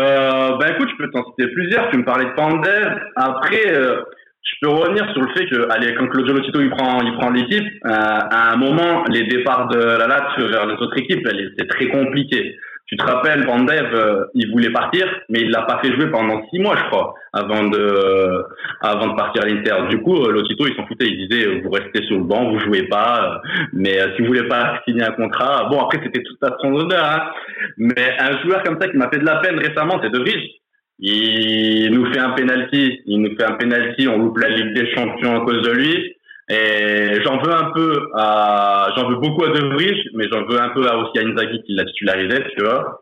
Euh, 0.00 0.56
bah 0.58 0.70
écoute, 0.72 0.88
je 0.90 0.96
peux 1.04 1.10
t'en 1.12 1.24
citer 1.30 1.46
plusieurs. 1.52 1.88
Tu 1.90 1.98
me 1.98 2.04
parlais 2.04 2.24
de 2.24 2.34
Pandev. 2.34 2.98
Après, 3.16 3.72
euh, 3.72 4.02
je 4.44 4.54
peux 4.60 4.68
revenir 4.68 5.10
sur 5.12 5.22
le 5.22 5.28
fait 5.34 5.46
que, 5.46 5.72
allez, 5.72 5.94
quand 5.94 6.06
Claudio 6.08 6.34
Lotito 6.34 6.60
il 6.60 6.70
prend, 6.70 7.00
il 7.02 7.14
prend 7.14 7.30
l'équipe, 7.30 7.66
euh, 7.86 7.90
à 7.90 8.52
un 8.52 8.56
moment, 8.56 9.04
les 9.08 9.24
départs 9.24 9.68
de 9.68 9.78
la 9.78 10.06
Lazio 10.06 10.48
vers 10.48 10.66
les 10.66 10.74
autres 10.74 10.98
équipes, 10.98 11.26
c'est 11.58 11.68
très 11.68 11.88
compliqué. 11.88 12.54
Tu 12.86 12.98
te 12.98 13.06
rappelles, 13.06 13.46
Pandev, 13.46 13.94
euh, 13.94 14.24
il 14.34 14.52
voulait 14.52 14.70
partir, 14.70 15.08
mais 15.30 15.40
il 15.40 15.50
l'a 15.50 15.62
pas 15.62 15.80
fait 15.82 15.90
jouer 15.94 16.10
pendant 16.10 16.46
six 16.50 16.58
mois, 16.58 16.76
je 16.76 16.84
crois, 16.90 17.14
avant 17.32 17.64
de, 17.64 18.44
avant 18.82 19.06
de 19.06 19.16
partir 19.16 19.42
à 19.42 19.46
l'Inter. 19.46 19.88
Du 19.88 20.02
coup, 20.02 20.22
euh, 20.22 20.30
Lotito, 20.30 20.66
il 20.66 20.76
s'en 20.76 20.86
foutait. 20.86 21.06
Il 21.06 21.26
disait, 21.26 21.46
euh, 21.46 21.60
vous 21.64 21.70
restez 21.70 22.04
sur 22.04 22.18
le 22.18 22.24
banc, 22.24 22.50
vous 22.50 22.60
jouez 22.60 22.86
pas, 22.88 23.40
euh, 23.42 23.48
mais 23.72 23.98
euh, 23.98 24.14
si 24.14 24.20
vous 24.20 24.28
voulez 24.28 24.46
pas 24.48 24.82
signer 24.86 25.02
un 25.02 25.12
contrat, 25.12 25.66
bon, 25.70 25.80
après, 25.80 25.98
c'était 26.04 26.22
tout 26.22 26.36
à 26.42 26.54
son 26.60 26.74
honneur, 26.74 27.04
hein. 27.04 27.30
Mais 27.78 28.16
un 28.20 28.38
joueur 28.42 28.62
comme 28.62 28.78
ça 28.78 28.86
qui 28.88 28.98
m'a 28.98 29.08
fait 29.08 29.18
de 29.18 29.24
la 29.24 29.36
peine 29.36 29.58
récemment, 29.58 29.98
c'est 30.02 30.10
De 30.10 30.18
Vrij. 30.18 30.60
Il 30.98 31.90
nous 31.92 32.12
fait 32.12 32.20
un 32.20 32.30
penalty, 32.30 33.00
il 33.06 33.20
nous 33.20 33.36
fait 33.36 33.44
un 33.44 33.54
penalty, 33.54 34.08
on 34.08 34.18
loupe 34.18 34.38
la 34.38 34.48
Ligue 34.48 34.74
des 34.74 34.94
Champions 34.94 35.42
à 35.42 35.44
cause 35.44 35.62
de 35.62 35.72
lui. 35.72 36.16
Et 36.50 37.22
j'en 37.24 37.38
veux 37.38 37.52
un 37.52 37.70
peu 37.72 38.10
à, 38.14 38.88
j'en 38.96 39.08
veux 39.08 39.16
beaucoup 39.16 39.44
à 39.44 39.48
De 39.48 39.60
Vrij, 39.74 39.96
mais 40.14 40.26
j'en 40.30 40.44
veux 40.44 40.60
un 40.60 40.68
peu 40.70 40.86
à 40.86 40.98
aussi 40.98 41.18
à 41.18 41.22
Inzaghi 41.22 41.62
qui 41.62 41.74
l'a 41.74 41.84
titularisé, 41.86 42.36
tu 42.56 42.64
vois. 42.64 43.00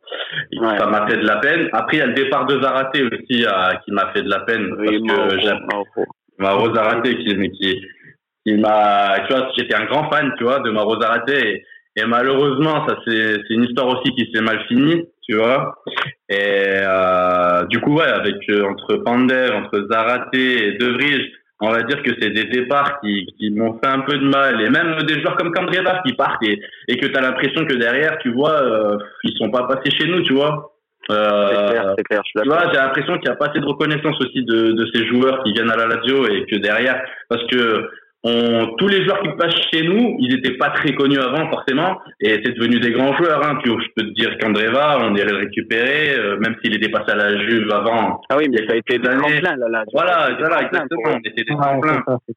Ouais. 0.52 0.78
Ça 0.78 0.86
m'a 0.86 1.08
fait 1.08 1.16
de 1.16 1.26
la 1.26 1.36
peine. 1.38 1.68
Après, 1.72 1.96
il 1.96 2.00
y 2.00 2.02
a 2.02 2.06
le 2.06 2.14
départ 2.14 2.46
de 2.46 2.62
Zaraté 2.62 3.02
aussi, 3.02 3.44
euh, 3.44 3.74
qui 3.84 3.90
m'a 3.90 4.12
fait 4.12 4.22
de 4.22 4.30
la 4.30 4.40
peine. 4.40 4.68
Parce 4.76 4.88
oui, 4.88 5.02
Mauro, 5.02 5.28
que 5.28 5.40
j'aime. 5.40 5.58
Mauro 6.38 6.74
Zaraté 6.74 7.16
qui, 7.16 7.50
qui, 7.50 7.80
qui 8.46 8.54
m'a, 8.58 9.18
tu 9.26 9.34
vois, 9.34 9.48
j'étais 9.58 9.74
un 9.74 9.86
grand 9.86 10.08
fan, 10.10 10.32
tu 10.38 10.44
vois, 10.44 10.60
de 10.60 10.70
Mauro 10.70 11.00
Zaraté 11.00 11.48
et, 11.48 11.64
et 11.96 12.04
malheureusement, 12.06 12.86
ça 12.88 12.96
c'est, 13.04 13.34
c'est 13.34 13.54
une 13.54 13.64
histoire 13.64 13.88
aussi 13.88 14.12
qui 14.14 14.30
s'est 14.32 14.40
mal 14.40 14.64
finie, 14.68 15.02
tu 15.26 15.36
vois. 15.36 15.76
Et 16.28 16.80
euh, 16.86 17.64
du 17.66 17.80
coup, 17.80 17.94
ouais, 17.96 18.04
avec 18.04 18.36
euh, 18.50 18.64
entre 18.64 18.96
Pandev, 18.96 19.52
entre 19.54 19.86
Zaraté 19.90 20.66
et 20.68 20.72
De 20.78 20.86
Vrij, 20.92 21.32
on 21.60 21.70
va 21.70 21.82
dire 21.82 22.02
que 22.02 22.10
c'est 22.20 22.30
des 22.30 22.44
départs 22.46 23.00
qui, 23.00 23.26
qui 23.38 23.50
m'ont 23.50 23.78
fait 23.78 23.88
un 23.90 24.00
peu 24.00 24.18
de 24.18 24.28
mal. 24.28 24.60
Et 24.60 24.68
même 24.68 24.96
des 25.02 25.20
joueurs 25.20 25.36
comme 25.36 25.52
Candreva 25.52 26.02
qui 26.04 26.12
partent 26.14 26.42
et, 26.44 26.60
et 26.88 26.96
que 26.96 27.06
tu 27.06 27.16
as 27.16 27.20
l'impression 27.20 27.64
que 27.64 27.74
derrière, 27.74 28.18
tu 28.18 28.32
vois, 28.32 28.60
euh, 28.62 28.96
ils 29.22 29.36
sont 29.36 29.50
pas 29.50 29.64
passés 29.68 29.90
chez 29.96 30.08
nous, 30.08 30.22
tu 30.22 30.34
vois. 30.34 30.70
C'est 31.08 31.16
Euh, 31.16 31.68
clair, 31.70 31.94
c'est 31.96 32.04
clair, 32.04 32.20
je 32.24 32.30
suis 32.30 32.42
tu 32.42 32.48
vois, 32.48 32.70
j'ai 32.72 32.78
l'impression 32.78 33.14
qu'il 33.14 33.28
n'y 33.28 33.34
a 33.34 33.36
pas 33.36 33.46
assez 33.48 33.58
de 33.58 33.66
reconnaissance 33.66 34.16
aussi 34.20 34.44
de, 34.44 34.72
de 34.72 34.86
ces 34.94 35.04
joueurs 35.08 35.42
qui 35.42 35.52
viennent 35.52 35.70
à 35.70 35.76
la 35.76 35.86
Lazio 35.86 36.28
et 36.28 36.46
que 36.46 36.56
derrière, 36.56 37.02
parce 37.28 37.44
que 37.48 37.90
on, 38.24 38.74
tous 38.78 38.88
les 38.88 39.04
joueurs 39.04 39.20
qui 39.22 39.28
passent 39.36 39.60
chez 39.72 39.82
nous, 39.82 40.16
ils 40.20 40.34
n'étaient 40.34 40.56
pas 40.56 40.70
très 40.70 40.94
connus 40.94 41.18
avant 41.18 41.50
forcément, 41.50 42.00
et 42.20 42.40
c'est 42.44 42.52
devenu 42.56 42.78
des 42.78 42.92
grands 42.92 43.16
joueurs. 43.16 43.44
Hein. 43.44 43.58
Puis 43.62 43.72
je 43.72 43.88
peux 43.96 44.08
te 44.08 44.14
dire 44.14 44.36
qu'Andreva, 44.38 44.98
on 45.02 45.14
est 45.16 45.24
récupéré, 45.24 46.14
euh, 46.16 46.36
même 46.38 46.54
s'il 46.62 46.74
était 46.74 46.90
passé 46.90 47.10
à 47.12 47.16
la 47.16 47.38
Juve 47.46 47.70
avant. 47.72 48.20
Ah 48.30 48.36
oui, 48.38 48.46
mais 48.50 48.66
ça 48.66 48.74
a 48.74 48.76
été 48.76 48.98
des 48.98 49.08
tremplins, 49.08 49.56
là, 49.56 49.68
là. 49.68 49.84
Voilà, 49.92 50.36
voilà, 50.38 50.62
exactement. 50.62 51.02
On 51.06 51.18
était 51.18 51.42
des 51.42 51.52
ça, 51.52 52.18
c'est- 52.26 52.34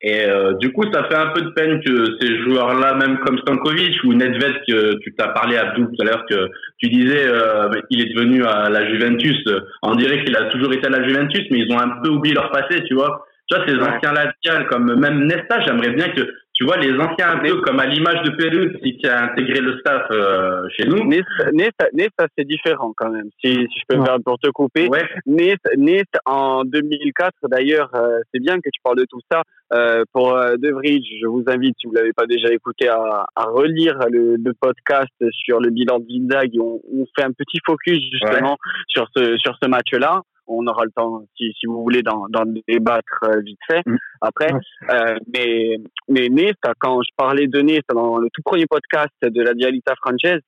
Et 0.00 0.26
euh, 0.26 0.54
du 0.54 0.72
coup, 0.72 0.84
ça 0.92 1.04
fait 1.08 1.16
un 1.16 1.26
peu 1.32 1.42
de 1.42 1.50
peine 1.50 1.82
que 1.84 2.16
ces 2.20 2.38
joueurs-là, 2.42 2.94
même 2.94 3.18
comme 3.18 3.36
Stankovic 3.38 3.96
ou 4.04 4.14
Nedved, 4.14 4.60
que 4.68 4.96
tu 5.00 5.12
t'as 5.16 5.28
parlé 5.28 5.56
à 5.56 5.70
Abdou 5.70 5.86
tout 5.86 6.02
à 6.02 6.04
l'heure, 6.04 6.24
que 6.30 6.48
tu 6.78 6.88
disais 6.88 7.26
euh, 7.26 7.68
il 7.90 8.02
est 8.02 8.14
devenu 8.14 8.44
à 8.44 8.70
la 8.70 8.88
Juventus. 8.88 9.42
On 9.82 9.96
dirait 9.96 10.24
qu'il 10.24 10.36
a 10.36 10.44
toujours 10.44 10.72
été 10.72 10.86
à 10.86 10.90
la 10.90 11.02
Juventus, 11.06 11.44
mais 11.50 11.58
ils 11.58 11.72
ont 11.72 11.80
un 11.80 12.00
peu 12.00 12.10
oublié 12.10 12.34
leur 12.34 12.50
passé, 12.52 12.80
tu 12.84 12.94
vois. 12.94 13.26
Tu 13.50 13.56
vois, 13.56 13.66
ces 13.66 13.74
Ouais. 13.76 13.88
anciens 13.88 14.12
latins 14.12 14.64
comme 14.64 14.94
même 15.00 15.24
Nesta, 15.26 15.60
j'aimerais 15.62 15.90
bien 15.90 16.08
que, 16.10 16.20
tu 16.52 16.64
vois, 16.64 16.76
les 16.76 16.92
anciens 16.98 17.30
un 17.30 17.38
peu 17.38 17.60
comme 17.62 17.80
à 17.80 17.86
l'image 17.86 18.20
de 18.24 18.30
Perus, 18.36 18.76
qui 18.82 19.06
a 19.06 19.22
intégré 19.24 19.60
le 19.60 19.78
staff 19.78 20.02
euh, 20.10 20.68
chez 20.76 20.86
nous. 20.86 21.04
Nice, 21.04 21.22
Nice, 21.52 21.70
Nice, 21.94 22.08
c'est 22.36 22.44
différent 22.46 22.92
quand 22.96 23.10
même. 23.10 23.28
Si, 23.42 23.52
si 23.54 23.78
je 23.80 23.84
peux 23.88 23.96
me 23.96 24.00
Ouais. 24.02 24.06
faire 24.06 24.18
pour 24.24 24.38
te 24.38 24.48
couper. 24.50 24.88
Ouais, 24.88 25.08
Nice, 25.26 25.56
Nice 25.78 26.02
en 26.26 26.62
2004, 26.64 27.32
d'ailleurs, 27.48 27.90
euh, 27.94 28.18
c'est 28.34 28.40
bien 28.40 28.56
que 28.56 28.68
tu 28.70 28.80
parles 28.82 28.98
de 28.98 29.06
tout 29.08 29.20
ça. 29.30 29.42
Euh, 29.72 30.02
pour 30.12 30.34
euh, 30.34 30.56
De 30.56 30.70
Vrij, 30.70 31.00
je 31.20 31.26
vous 31.26 31.44
invite, 31.46 31.74
si 31.80 31.86
vous 31.86 31.92
l'avez 31.94 32.12
pas 32.14 32.26
déjà 32.26 32.48
écouté, 32.52 32.88
à, 32.88 33.24
à 33.36 33.44
relire 33.44 33.98
le, 34.10 34.36
le 34.36 34.52
podcast 34.60 35.12
sur 35.30 35.60
le 35.60 35.70
bilan 35.70 35.98
de 36.00 36.06
Ginzag. 36.08 36.50
On, 36.58 36.80
on 36.92 37.06
fait 37.16 37.24
un 37.24 37.32
petit 37.32 37.58
focus 37.66 37.98
justement 38.12 38.56
sur 38.88 39.06
ce 39.16 39.36
sur 39.38 39.56
ce 39.62 39.68
match-là. 39.68 40.22
On 40.48 40.66
aura 40.66 40.84
le 40.84 40.90
temps, 40.90 41.22
si, 41.36 41.52
si 41.58 41.66
vous 41.66 41.82
voulez, 41.82 42.02
d'en 42.02 42.26
débattre 42.66 43.24
euh, 43.24 43.40
vite 43.40 43.58
fait 43.70 43.82
Mm. 43.86 43.96
après. 44.20 44.50
Euh, 44.90 45.16
mais 45.34 45.76
mais 46.08 46.28
Nice, 46.28 46.54
quand 46.80 47.00
je 47.02 47.10
parlais 47.16 47.46
de 47.46 47.60
Nice 47.60 47.82
dans 47.92 48.18
le 48.18 48.28
tout 48.32 48.42
premier 48.44 48.66
podcast 48.66 49.12
de 49.22 49.42
la 49.42 49.54
Dialita 49.54 49.94
française, 49.96 50.40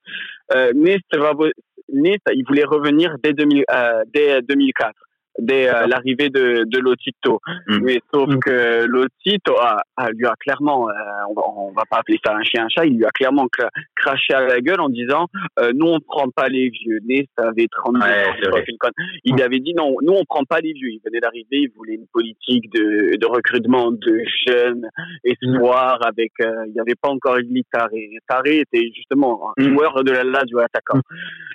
euh, 0.55 0.73
Nice, 0.75 1.01
il 2.33 2.45
voulait 2.47 2.65
revenir 2.65 3.17
dès 3.23 3.33
2000, 3.33 3.65
euh, 3.71 4.03
dès 4.13 4.43
2004, 4.43 4.95
dès 5.41 5.69
euh, 5.69 5.87
l'arrivée 5.87 6.29
de, 6.31 6.65
de 6.67 6.79
Lotito. 6.79 7.41
Mm. 7.69 7.79
Mais 7.83 8.01
sauf 8.13 8.29
Mm. 8.29 8.39
que 8.41 8.85
Lotito 8.87 9.57
a, 9.59 9.83
a- 9.97 10.11
lui 10.11 10.27
a 10.27 10.35
clairement, 10.41 10.89
euh, 10.89 10.93
on, 11.31 11.35
va, 11.35 11.43
on 11.57 11.73
va 11.73 11.83
pas 11.91 11.99
appeler 11.99 12.19
ça 12.25 12.35
un 12.35 12.43
chien 12.43 12.65
un 12.65 12.69
chat, 12.69 12.87
il 12.87 12.97
lui 12.97 13.05
a 13.05 13.11
clairement 13.11 13.47
cra- 13.47 13.71
craché 13.97 14.35
à 14.35 14.41
la 14.43 14.61
gueule 14.61 14.81
en 14.81 14.89
disant 14.89 15.27
euh, 15.59 15.73
nous 15.75 15.87
on 15.87 16.01
prend 16.01 16.29
pas 16.31 16.49
les 16.49 16.69
vieux. 16.71 16.99
Nice 17.09 17.27
avait 17.39 17.67
32 17.71 18.01
Ouais, 18.01 18.07
ans. 18.53 18.89
Il 19.25 19.43
avait 19.43 19.61
dit 19.61 19.75
non, 19.75 19.95
nous 20.03 20.13
on 20.13 20.25
prend 20.25 20.45
pas 20.45 20.61
les 20.61 20.73
vieux. 20.73 20.89
Il 20.91 21.01
venait 21.05 21.21
d'arriver, 21.21 21.47
il 21.53 21.71
voulait 21.77 21.95
une 21.95 22.07
politique 22.13 22.71
de, 22.73 23.17
de 23.17 23.27
recrutement 23.27 23.91
de 23.93 24.23
jeunes 24.47 24.89
espoirs 25.25 25.99
avec, 26.07 26.33
euh, 26.43 26.65
il 26.67 26.73
n'y 26.73 26.81
avait 26.81 26.95
pas 27.01 27.09
encore 27.09 27.39
Igli 27.41 27.65
Taré. 27.73 28.11
Taré 28.29 28.61
était 28.61 28.91
justement 28.95 29.53
un 29.57 29.63
Mm. 29.63 29.75
joueur 29.75 30.05
de 30.05 30.13
la 30.13 30.25
Lazio 30.25 30.59
attaquant. 30.59 31.01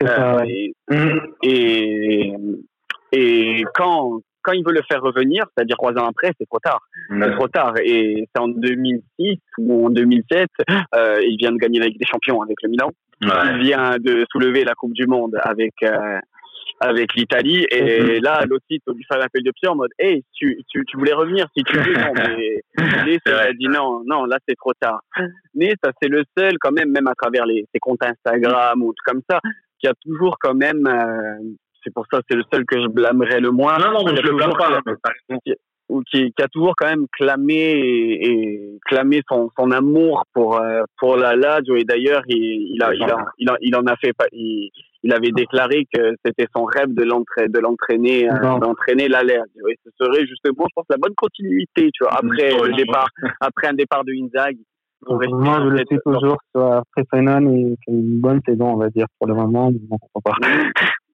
ça, 0.01 0.33
Euh, 0.35 0.37
ouais. 0.39 0.49
et, 0.51 0.73
Mmh. 0.91 1.19
et, 1.43 2.33
et 3.15 3.63
quand, 3.73 4.19
quand 4.41 4.51
il 4.51 4.63
veut 4.65 4.73
le 4.73 4.81
faire 4.89 5.01
revenir, 5.01 5.45
c'est-à-dire 5.55 5.77
trois 5.77 5.93
ans 5.93 6.07
après, 6.07 6.31
c'est 6.37 6.45
trop 6.45 6.59
tard. 6.59 6.81
C'est 7.09 7.31
trop 7.31 7.47
tard. 7.47 7.73
Et 7.83 8.27
c'est 8.33 8.41
en 8.41 8.49
2006 8.49 9.39
ou 9.59 9.87
en 9.87 9.89
2007, 9.89 10.49
euh, 10.93 11.19
il 11.23 11.37
vient 11.37 11.51
de 11.51 11.57
gagner 11.57 11.79
la 11.79 11.87
Ligue 11.87 11.99
des 11.99 12.05
Champions 12.05 12.41
avec 12.41 12.57
le 12.61 12.69
Milan. 12.69 12.91
Il 13.21 13.59
vient 13.63 13.95
de 13.99 14.25
soulever 14.31 14.65
la 14.65 14.73
Coupe 14.73 14.93
du 14.93 15.07
Monde 15.07 15.37
avec, 15.41 15.73
euh, 15.83 16.19
avec 16.81 17.15
l'Italie. 17.15 17.65
Et 17.71 18.01
mhm. 18.01 18.23
là, 18.23 18.45
Lotti 18.45 18.81
lui 18.85 19.05
fait 19.09 19.17
un 19.17 19.21
appel 19.21 19.43
de 19.43 19.51
pied 19.51 19.69
en 19.69 19.75
mode, 19.75 19.91
hey, 19.97 20.23
tu, 20.33 20.61
tu, 20.69 20.83
tu 20.85 20.97
voulais 20.97 21.13
revenir 21.13 21.47
si 21.57 21.63
tu 21.63 21.77
veux. 21.77 21.93
Non, 21.93 22.11
mais 22.75 23.31
a 23.31 23.53
dit 23.53 23.67
non, 23.69 24.03
non, 24.05 24.25
là 24.25 24.37
c'est 24.47 24.55
trop 24.55 24.73
tard. 24.79 25.01
Mais 25.53 25.73
ça 25.83 25.91
c'est 26.01 26.09
le 26.09 26.23
seul 26.37 26.57
quand 26.59 26.71
même, 26.71 26.91
même 26.91 27.07
à 27.07 27.15
travers 27.15 27.45
les, 27.45 27.65
ses 27.73 27.79
comptes 27.79 28.03
Instagram 28.03 28.81
ou 28.83 28.89
tout 28.89 29.03
comme 29.05 29.21
ça, 29.29 29.39
qui 29.79 29.87
a 29.87 29.93
toujours 30.03 30.37
quand 30.39 30.53
même. 30.53 30.85
Euh, 30.85 31.55
c'est 31.85 31.93
pour 31.93 32.05
ça 32.11 32.19
c'est 32.29 32.35
le 32.35 32.43
seul 32.51 32.65
que 32.65 32.81
je 32.81 32.87
blâmerais 32.87 33.39
le 33.39 33.51
moins. 33.51 33.77
Non, 33.77 33.91
non, 33.91 34.07
je 34.07 34.21
le 34.21 34.35
blâme 34.35 34.53
pas 34.57 34.81
ou 35.89 36.01
qui, 36.01 36.31
qui, 36.31 36.41
a 36.41 36.47
toujours 36.47 36.73
quand 36.75 36.87
même 36.87 37.05
clamé 37.11 37.53
et, 37.53 38.27
et 38.27 38.79
clamé 38.85 39.21
son, 39.29 39.49
son, 39.57 39.71
amour 39.71 40.25
pour 40.33 40.59
euh, 40.59 40.81
pour 40.97 41.15
la 41.15 41.35
Lazio. 41.35 41.75
Et 41.75 41.83
d'ailleurs 41.83 42.23
il, 42.27 42.73
il, 42.73 42.83
a, 42.83 42.93
il, 42.93 43.03
a, 43.03 43.25
il, 43.37 43.49
a, 43.49 43.57
il 43.61 43.75
en 43.75 43.85
a 43.85 43.95
fait 43.97 44.13
il, 44.31 44.71
il 45.03 45.13
avait 45.13 45.31
déclaré 45.31 45.85
que 45.93 46.15
c'était 46.25 46.47
son 46.55 46.65
rêve 46.65 46.93
de 46.93 47.03
l'entraîner 47.03 47.49
de 47.49 47.59
l'entraîner 47.59 48.29
euh, 48.29 48.59
d'entraîner 48.59 49.07
la 49.07 49.23
Lazio. 49.23 49.67
Et 49.69 49.77
ce 49.83 49.91
serait 49.99 50.25
justement 50.25 50.65
je 50.67 50.73
pense 50.75 50.85
la 50.89 50.97
bonne 50.97 51.15
continuité 51.15 51.91
tu 51.93 52.03
vois 52.03 52.13
après 52.13 52.51
le 52.51 52.75
départ 52.75 53.07
après 53.39 53.67
un 53.67 53.73
départ 53.73 54.03
de 54.03 54.13
Inzaghi. 54.13 54.65
Moi, 55.07 55.59
je 55.61 55.69
le 55.69 55.83
suis 55.85 55.99
toujours 56.03 56.37
après 56.55 57.03
Fenon 57.11 57.53
et 57.53 57.75
une 57.87 58.19
bonne 58.19 58.41
saison, 58.43 58.73
on 58.73 58.77
va 58.77 58.89
dire, 58.89 59.05
pour 59.19 59.27
le 59.27 59.35
moment. 59.35 59.71
pas. 60.23 60.33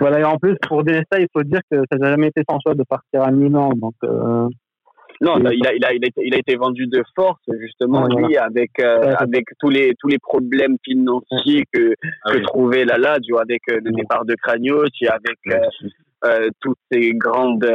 voilà, 0.00 0.20
et 0.20 0.24
en 0.24 0.38
plus, 0.38 0.56
pour 0.68 0.84
Desta, 0.84 1.20
il 1.20 1.28
faut 1.32 1.42
dire 1.42 1.60
que 1.70 1.78
ça 1.90 1.98
n'a 1.98 2.10
jamais 2.10 2.28
été 2.28 2.42
son 2.48 2.58
choix 2.60 2.74
de 2.74 2.84
partir 2.84 3.22
à 3.22 3.30
Milan. 3.30 3.70
Donc, 3.74 3.94
euh, 4.04 4.48
non, 5.20 5.38
il 5.38 5.46
a, 5.46 5.52
il, 5.74 5.84
a, 5.84 5.92
il, 5.94 6.04
a 6.04 6.08
été, 6.08 6.20
il 6.24 6.34
a 6.34 6.38
été 6.38 6.56
vendu 6.56 6.86
de 6.86 7.02
force, 7.14 7.40
justement, 7.60 8.06
lui, 8.06 8.36
avec, 8.36 8.70
euh, 8.80 9.14
avec 9.18 9.44
tous, 9.60 9.70
les, 9.70 9.94
tous 10.00 10.08
les 10.08 10.18
problèmes 10.18 10.76
financiers 10.84 11.64
que, 11.72 11.94
ah 12.24 12.32
que 12.32 12.38
trouvait 12.38 12.84
la 12.84 12.98
Lazio, 12.98 13.38
avec 13.38 13.62
euh, 13.70 13.78
le 13.84 13.92
départ 13.92 14.24
de 14.24 14.34
Cragnotti, 14.34 15.06
avec 15.06 15.38
euh, 16.24 16.48
toutes, 16.60 16.78
ces 16.90 17.12
grandes, 17.12 17.68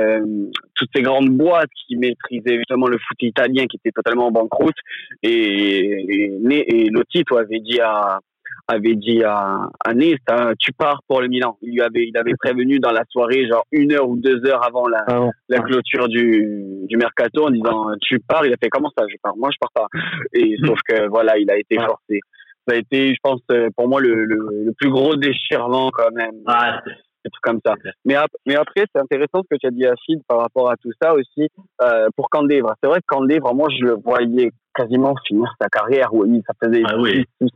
toutes 0.75 0.89
ces 0.93 1.01
grandes 1.01 1.29
boîtes 1.29 1.69
qui 1.87 1.95
maîtrisaient 1.95 2.57
justement 2.57 2.87
le 2.87 2.97
foot 2.97 3.21
italien, 3.21 3.65
qui 3.67 3.77
était 3.77 3.91
totalement 3.91 4.27
en 4.27 4.31
banqueroute. 4.31 4.77
Et, 5.23 5.29
et, 5.29 6.37
et, 6.49 6.85
et 6.85 6.89
Lotti, 6.89 7.23
toi, 7.23 7.41
avait 7.41 7.59
dit 7.59 7.79
à, 7.79 8.19
avait 8.67 8.95
dit 8.95 9.23
à, 9.23 9.69
à 9.85 9.93
Nice, 9.93 10.17
hein, 10.29 10.53
tu 10.59 10.71
pars 10.73 11.01
pour 11.07 11.21
le 11.21 11.27
Milan. 11.27 11.57
Il 11.61 11.73
lui 11.73 11.81
avait, 11.81 12.07
il 12.07 12.17
avait 12.17 12.35
prévenu 12.37 12.79
dans 12.79 12.91
la 12.91 13.03
soirée, 13.09 13.47
genre 13.47 13.65
une 13.71 13.93
heure 13.93 14.09
ou 14.09 14.17
deux 14.17 14.45
heures 14.45 14.65
avant 14.65 14.87
la, 14.87 15.03
ah 15.07 15.29
la 15.49 15.59
clôture 15.59 16.07
du, 16.07 16.85
du 16.89 16.97
mercato, 16.97 17.47
en 17.47 17.51
disant 17.51 17.87
tu 18.01 18.19
pars. 18.19 18.45
Il 18.45 18.53
a 18.53 18.57
fait 18.61 18.69
comment 18.69 18.91
ça, 18.97 19.05
je 19.09 19.15
pars? 19.21 19.37
Moi, 19.37 19.49
je 19.51 19.57
pars 19.59 19.71
pas. 19.73 19.87
Et 20.33 20.55
sauf 20.65 20.79
que 20.87 21.07
voilà, 21.07 21.37
il 21.37 21.49
a 21.49 21.57
été 21.57 21.75
forcé. 21.77 22.19
Ça 22.67 22.75
a 22.75 22.77
été, 22.79 23.13
je 23.13 23.19
pense, 23.23 23.39
euh, 23.51 23.69
pour 23.77 23.87
moi 23.87 24.01
le, 24.01 24.25
le, 24.25 24.35
le 24.65 24.73
plus 24.77 24.89
gros 24.89 25.15
déchirement 25.15 25.89
quand 25.91 26.11
même. 26.11 26.35
Ah, 26.45 26.81
des 27.27 27.31
trucs 27.31 27.43
comme 27.43 27.59
ça. 27.65 27.75
Mais, 28.05 28.15
mais 28.45 28.55
après, 28.55 28.85
c'est 28.93 29.01
intéressant 29.01 29.43
ce 29.43 29.55
que 29.55 29.59
tu 29.59 29.67
as 29.67 29.71
dit, 29.71 29.85
Achille, 29.85 30.21
par 30.27 30.39
rapport 30.39 30.71
à 30.71 30.75
tout 30.77 30.91
ça 31.01 31.13
aussi, 31.13 31.49
euh, 31.81 32.07
pour 32.15 32.29
Candévre. 32.29 32.73
C'est 32.81 32.89
vrai 32.89 32.99
que 32.99 33.05
Candévre, 33.07 33.53
moi, 33.53 33.67
je 33.69 33.83
le 33.83 33.93
voyais 33.93 34.51
quasiment 34.73 35.15
finir 35.27 35.51
sa 35.59 35.67
carrière. 35.67 36.13
Oui, 36.13 36.41
ça 36.47 36.53
faisait 36.63 36.83
ah, 36.85 36.95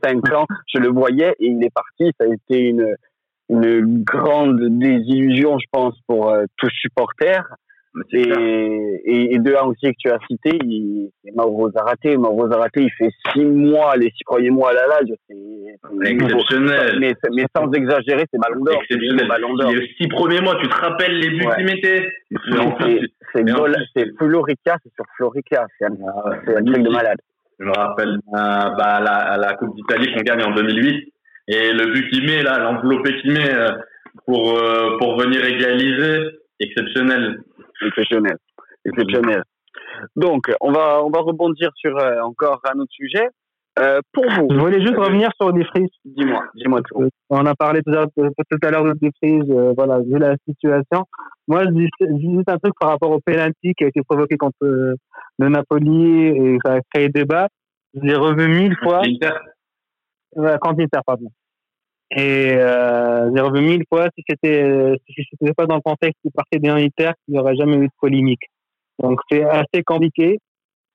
5 0.04 0.34
ans, 0.34 0.46
je 0.74 0.80
le 0.80 0.90
voyais 0.90 1.36
et 1.40 1.48
il 1.48 1.64
est 1.64 1.74
parti. 1.74 2.12
Ça 2.20 2.26
a 2.26 2.34
été 2.34 2.60
une, 2.60 2.96
une 3.50 4.04
grande 4.04 4.60
désillusion, 4.80 5.58
je 5.60 5.68
pense, 5.72 5.96
pour 6.08 6.30
euh, 6.30 6.46
tous 6.58 6.72
supporters. 6.82 7.46
Et, 8.14 9.34
et, 9.34 9.40
de 9.40 9.54
un 9.54 9.66
aussi 9.66 9.92
que 9.92 9.98
tu 10.00 10.10
as 10.10 10.18
cité, 10.30 10.58
c'est 11.24 11.36
Mauro 11.36 11.70
Zarate. 11.72 12.18
Mauro 12.18 12.50
Zarate, 12.50 12.72
il 12.78 12.90
fait 12.92 13.10
six 13.34 13.44
mois, 13.44 13.98
les 13.98 14.12
six 14.16 14.24
premiers 14.26 14.50
mois 14.50 14.70
à 14.70 14.74
la 14.74 14.88
Lazio. 14.88 15.16
C'est 15.28 16.12
exceptionnel. 16.12 17.00
Mais, 17.02 17.14
mais, 17.36 17.46
sans 17.56 17.70
exagérer, 17.74 18.24
c'est 18.32 18.40
ballon 18.40 18.64
d'or. 18.64 18.82
Exceptionnel. 18.82 19.28
Les 19.76 19.88
six 20.00 20.08
premiers 20.08 20.40
mois, 20.40 20.56
tu 20.62 20.70
te 20.70 20.76
rappelles 20.76 21.20
les 21.20 21.30
buts 21.32 21.46
qu'il 21.56 21.66
mettait 21.66 22.08
C'est 23.94 24.18
Florica, 24.18 24.78
c'est 24.84 24.94
sur 24.96 25.06
Florica. 25.18 25.68
C'est 25.78 25.86
un, 25.86 25.98
ah, 26.08 26.30
un 26.48 26.64
truc 26.64 26.84
de 26.84 26.90
malade. 26.90 27.18
Je 27.60 27.66
me 27.66 27.72
rappelle 27.72 28.10
euh, 28.10 28.70
bah, 28.78 29.02
la, 29.02 29.38
la 29.38 29.54
Coupe 29.56 29.76
d'Italie 29.76 30.14
qu'on 30.16 30.22
gagne 30.22 30.44
en 30.44 30.56
2008. 30.56 31.14
Et 31.50 31.74
le 31.74 31.92
but 31.92 32.10
qu'il 32.10 32.26
met, 32.26 32.42
là, 32.42 32.58
l'enveloppé 32.60 33.20
qu'il 33.22 33.34
met 33.34 33.54
euh, 33.54 33.72
pour, 34.26 34.58
euh, 34.58 34.98
pour 34.98 35.20
venir 35.20 35.44
égaliser, 35.44 36.30
exceptionnel 36.60 37.40
exceptionnel, 37.86 38.38
exceptionnel. 38.86 39.44
Donc, 40.16 40.52
on 40.62 40.72
va, 40.72 41.04
on 41.04 41.10
va 41.10 41.20
rebondir 41.20 41.70
sur 41.76 41.98
euh, 41.98 42.22
encore 42.22 42.62
un 42.66 42.80
autre 42.80 42.92
sujet. 42.92 43.28
Euh, 43.80 44.02
pour 44.12 44.26
vous. 44.26 44.48
Je 44.52 44.58
voulais 44.58 44.82
juste 44.82 44.98
revenir 44.98 45.30
sur 45.40 45.54
des 45.54 45.64
frises. 45.64 45.88
Dis-moi, 46.04 46.44
dis-moi 46.56 46.82
tout. 46.84 47.08
On 47.30 47.46
a 47.46 47.56
parlé 47.56 47.82
tout 47.82 47.92
à, 47.92 48.72
l'heure 48.72 48.84
de 48.84 49.10
frises, 49.18 49.50
euh, 49.50 49.74
voilà, 49.78 50.00
vu 50.00 50.20
la 50.20 50.36
situation. 50.46 51.06
Moi, 51.48 51.64
je 51.64 51.70
dis, 51.70 51.88
juste 52.36 52.50
un 52.50 52.58
truc 52.58 52.74
par 52.78 52.90
rapport 52.90 53.12
au 53.12 53.22
penalty 53.22 53.74
qui 53.78 53.86
a 53.86 53.88
été 53.88 54.02
provoqué 54.04 54.36
contre 54.36 54.58
le 54.62 54.98
Napoli 55.40 56.28
et 56.28 56.58
ça 56.66 56.74
a 56.74 56.80
créé 56.94 57.08
débat. 57.08 57.48
J'ai 57.94 58.16
revu 58.16 58.48
mille 58.50 58.76
fois. 58.84 59.02
Quand 60.36 60.80
Inter, 60.80 61.00
pardon. 61.06 61.30
Et 62.14 62.52
euh, 62.54 63.32
j'ai 63.34 63.42
revu 63.42 63.62
mille 63.62 63.84
fois 63.88 64.08
si 64.18 64.24
c'était 64.28 64.96
si 65.08 65.24
c'était 65.32 65.54
pas 65.54 65.66
dans 65.66 65.76
le 65.76 65.82
contexte 65.82 66.20
qui 66.22 66.30
partait 66.30 66.60
bien 66.60 66.76
Inter, 66.76 67.12
il 67.28 67.34
n'y 67.34 67.40
aurait 67.40 67.56
jamais 67.56 67.78
eu 67.78 67.88
de 67.88 67.94
polémique. 68.00 68.44
Donc 69.00 69.20
c'est 69.30 69.44
assez 69.44 69.84
compliqué. 69.86 70.40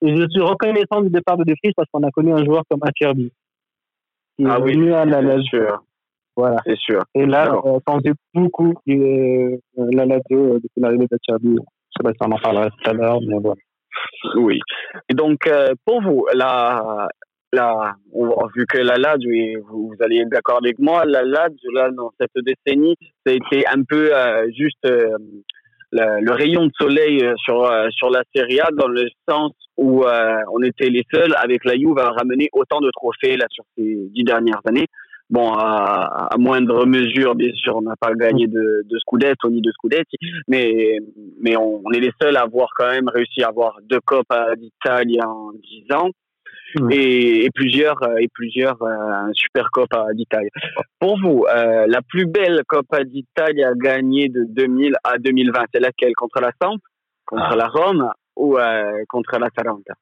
Et 0.03 0.15
je 0.15 0.29
suis 0.29 0.43
reconnaissant 0.43 1.01
du 1.01 1.09
départ 1.09 1.39
de 1.39 1.45
De 1.45 1.55
parce 1.75 1.89
qu'on 1.91 2.03
a 2.03 2.11
connu 2.11 2.33
un 2.33 2.45
joueur 2.45 2.65
comme 2.69 2.81
Acerbi. 2.83 3.33
Ah 4.45 4.61
oui, 4.61 4.93
à 4.93 5.07
la 5.07 5.23
c'est 5.23 5.43
sûr. 5.45 5.83
Voilà. 6.37 6.59
C'est 6.67 6.77
sûr. 6.77 7.03
Et 7.15 7.25
là, 7.25 7.47
euh, 7.51 7.79
on 7.87 8.01
fait 8.01 8.13
beaucoup 8.35 8.75
euh, 8.89 9.57
la 9.75 10.05
Lazio 10.05 10.59
depuis 10.59 10.81
l'arrivée 10.81 11.07
d'Acerbi. 11.11 11.57
Je 11.57 11.97
sais 11.97 12.03
pas 12.05 12.11
si 12.11 12.19
on 12.21 12.33
en 12.33 12.39
parlera 12.39 12.69
tout 12.69 12.91
à 12.91 12.93
l'heure, 12.93 13.21
mais 13.27 13.39
voilà. 13.39 13.61
Oui. 14.37 14.61
Et 15.09 15.15
donc, 15.15 15.47
euh, 15.47 15.73
pour 15.87 16.03
vous, 16.03 16.27
la, 16.35 17.09
là, 17.53 17.95
vu 18.55 18.67
que 18.67 18.79
la 18.79 18.97
LAD, 18.97 19.21
vous, 19.69 19.89
vous 19.89 19.97
allez 20.01 20.19
être 20.19 20.31
d'accord 20.31 20.59
avec 20.59 20.79
moi, 20.79 21.05
la 21.05 21.23
LAD, 21.23 21.55
là, 21.73 21.91
dans 21.91 22.13
cette 22.21 22.45
décennie, 22.45 22.97
ça 23.25 23.33
a 23.33 23.37
été 23.37 23.67
un 23.67 23.83
peu 23.83 24.15
euh, 24.15 24.47
juste 24.57 24.85
euh, 24.85 25.17
le, 25.93 26.33
rayon 26.33 26.67
de 26.67 26.73
soleil 26.79 27.23
euh, 27.25 27.35
sur, 27.37 27.71
sur 27.91 28.11
la 28.11 28.23
Serie 28.35 28.61
A, 28.61 28.69
dans 28.73 28.89
le 28.89 29.07
sens 29.29 29.53
où 29.77 30.05
on 30.05 30.63
était 30.63 30.89
les 30.89 31.05
seuls, 31.13 31.35
avec 31.37 31.65
la 31.67 31.75
Juve, 31.75 31.99
à 31.99 32.11
ramener 32.11 32.49
autant 32.53 32.81
de 32.81 32.91
trophées 32.91 33.37
là, 33.37 33.45
sur 33.51 33.65
ces 33.77 34.09
dix 34.11 34.25
dernières 34.25 34.63
années. 34.67 34.87
Bon, 35.29 35.53
à, 35.53 36.31
moindre 36.39 36.87
mesure, 36.87 37.35
bien 37.35 37.53
sûr, 37.53 37.77
on 37.77 37.83
n'a 37.83 37.97
pas 38.01 38.15
gagné 38.15 38.47
de, 38.47 38.87
de 38.89 38.99
Scudetto 39.01 39.51
ni 39.51 39.61
de 39.61 39.71
Scudetti, 39.73 40.17
mais, 40.49 40.99
mais 41.43 41.57
on, 41.57 41.83
on, 41.85 41.91
est 41.91 42.01
les 42.01 42.13
seuls 42.23 42.37
à 42.37 42.43
avoir 42.43 42.69
quand 42.75 42.89
même 42.89 43.09
réussi 43.09 43.43
à 43.43 43.49
avoir 43.49 43.77
deux 43.83 44.01
Copes 44.01 44.33
d'Italie 44.57 45.21
en 45.21 45.51
dix 45.53 45.85
ans 45.93 46.11
et, 46.91 47.49
plusieurs 47.55 48.03
euh, 48.03 48.17
et 48.19 48.29
plusieurs 48.33 48.81
euh, 48.83 49.31
super 49.33 49.71
Coppa 49.71 50.07
d'Italie. 50.13 50.51
Pour 50.99 51.19
vous, 51.21 51.45
euh, 51.49 51.87
la 51.89 52.01
plus 52.03 52.27
belle 52.27 52.63
Coppa 52.67 53.05
d'Italie 53.05 53.65
à 53.65 53.73
gagner 53.75 54.29
de 54.29 54.45
2000 54.49 54.95
à 55.05 55.19
2020, 55.19 55.65
c'est 55.73 55.81
laquelle? 55.81 56.13
Contre 56.17 56.41
la 56.41 56.51
Samp, 56.61 56.79
contre 57.25 57.51
ah. 57.51 57.57
la 57.57 57.69
Rome? 57.69 58.11
Ou 58.37 58.59
contre 59.09 59.39
la 59.39 59.49
Taranta 59.49 59.95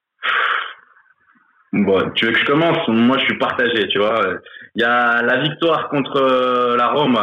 Bon, 1.72 2.10
tu 2.16 2.26
veux 2.26 2.32
que 2.32 2.38
je 2.40 2.44
commence? 2.46 2.88
Moi, 2.88 3.16
je 3.18 3.26
suis 3.26 3.38
partagé, 3.38 3.86
tu 3.86 3.98
vois. 3.98 4.40
Il 4.74 4.82
y 4.82 4.84
a 4.84 5.22
la 5.22 5.40
victoire 5.40 5.88
contre 5.88 6.74
la 6.76 6.88
Rome, 6.88 7.16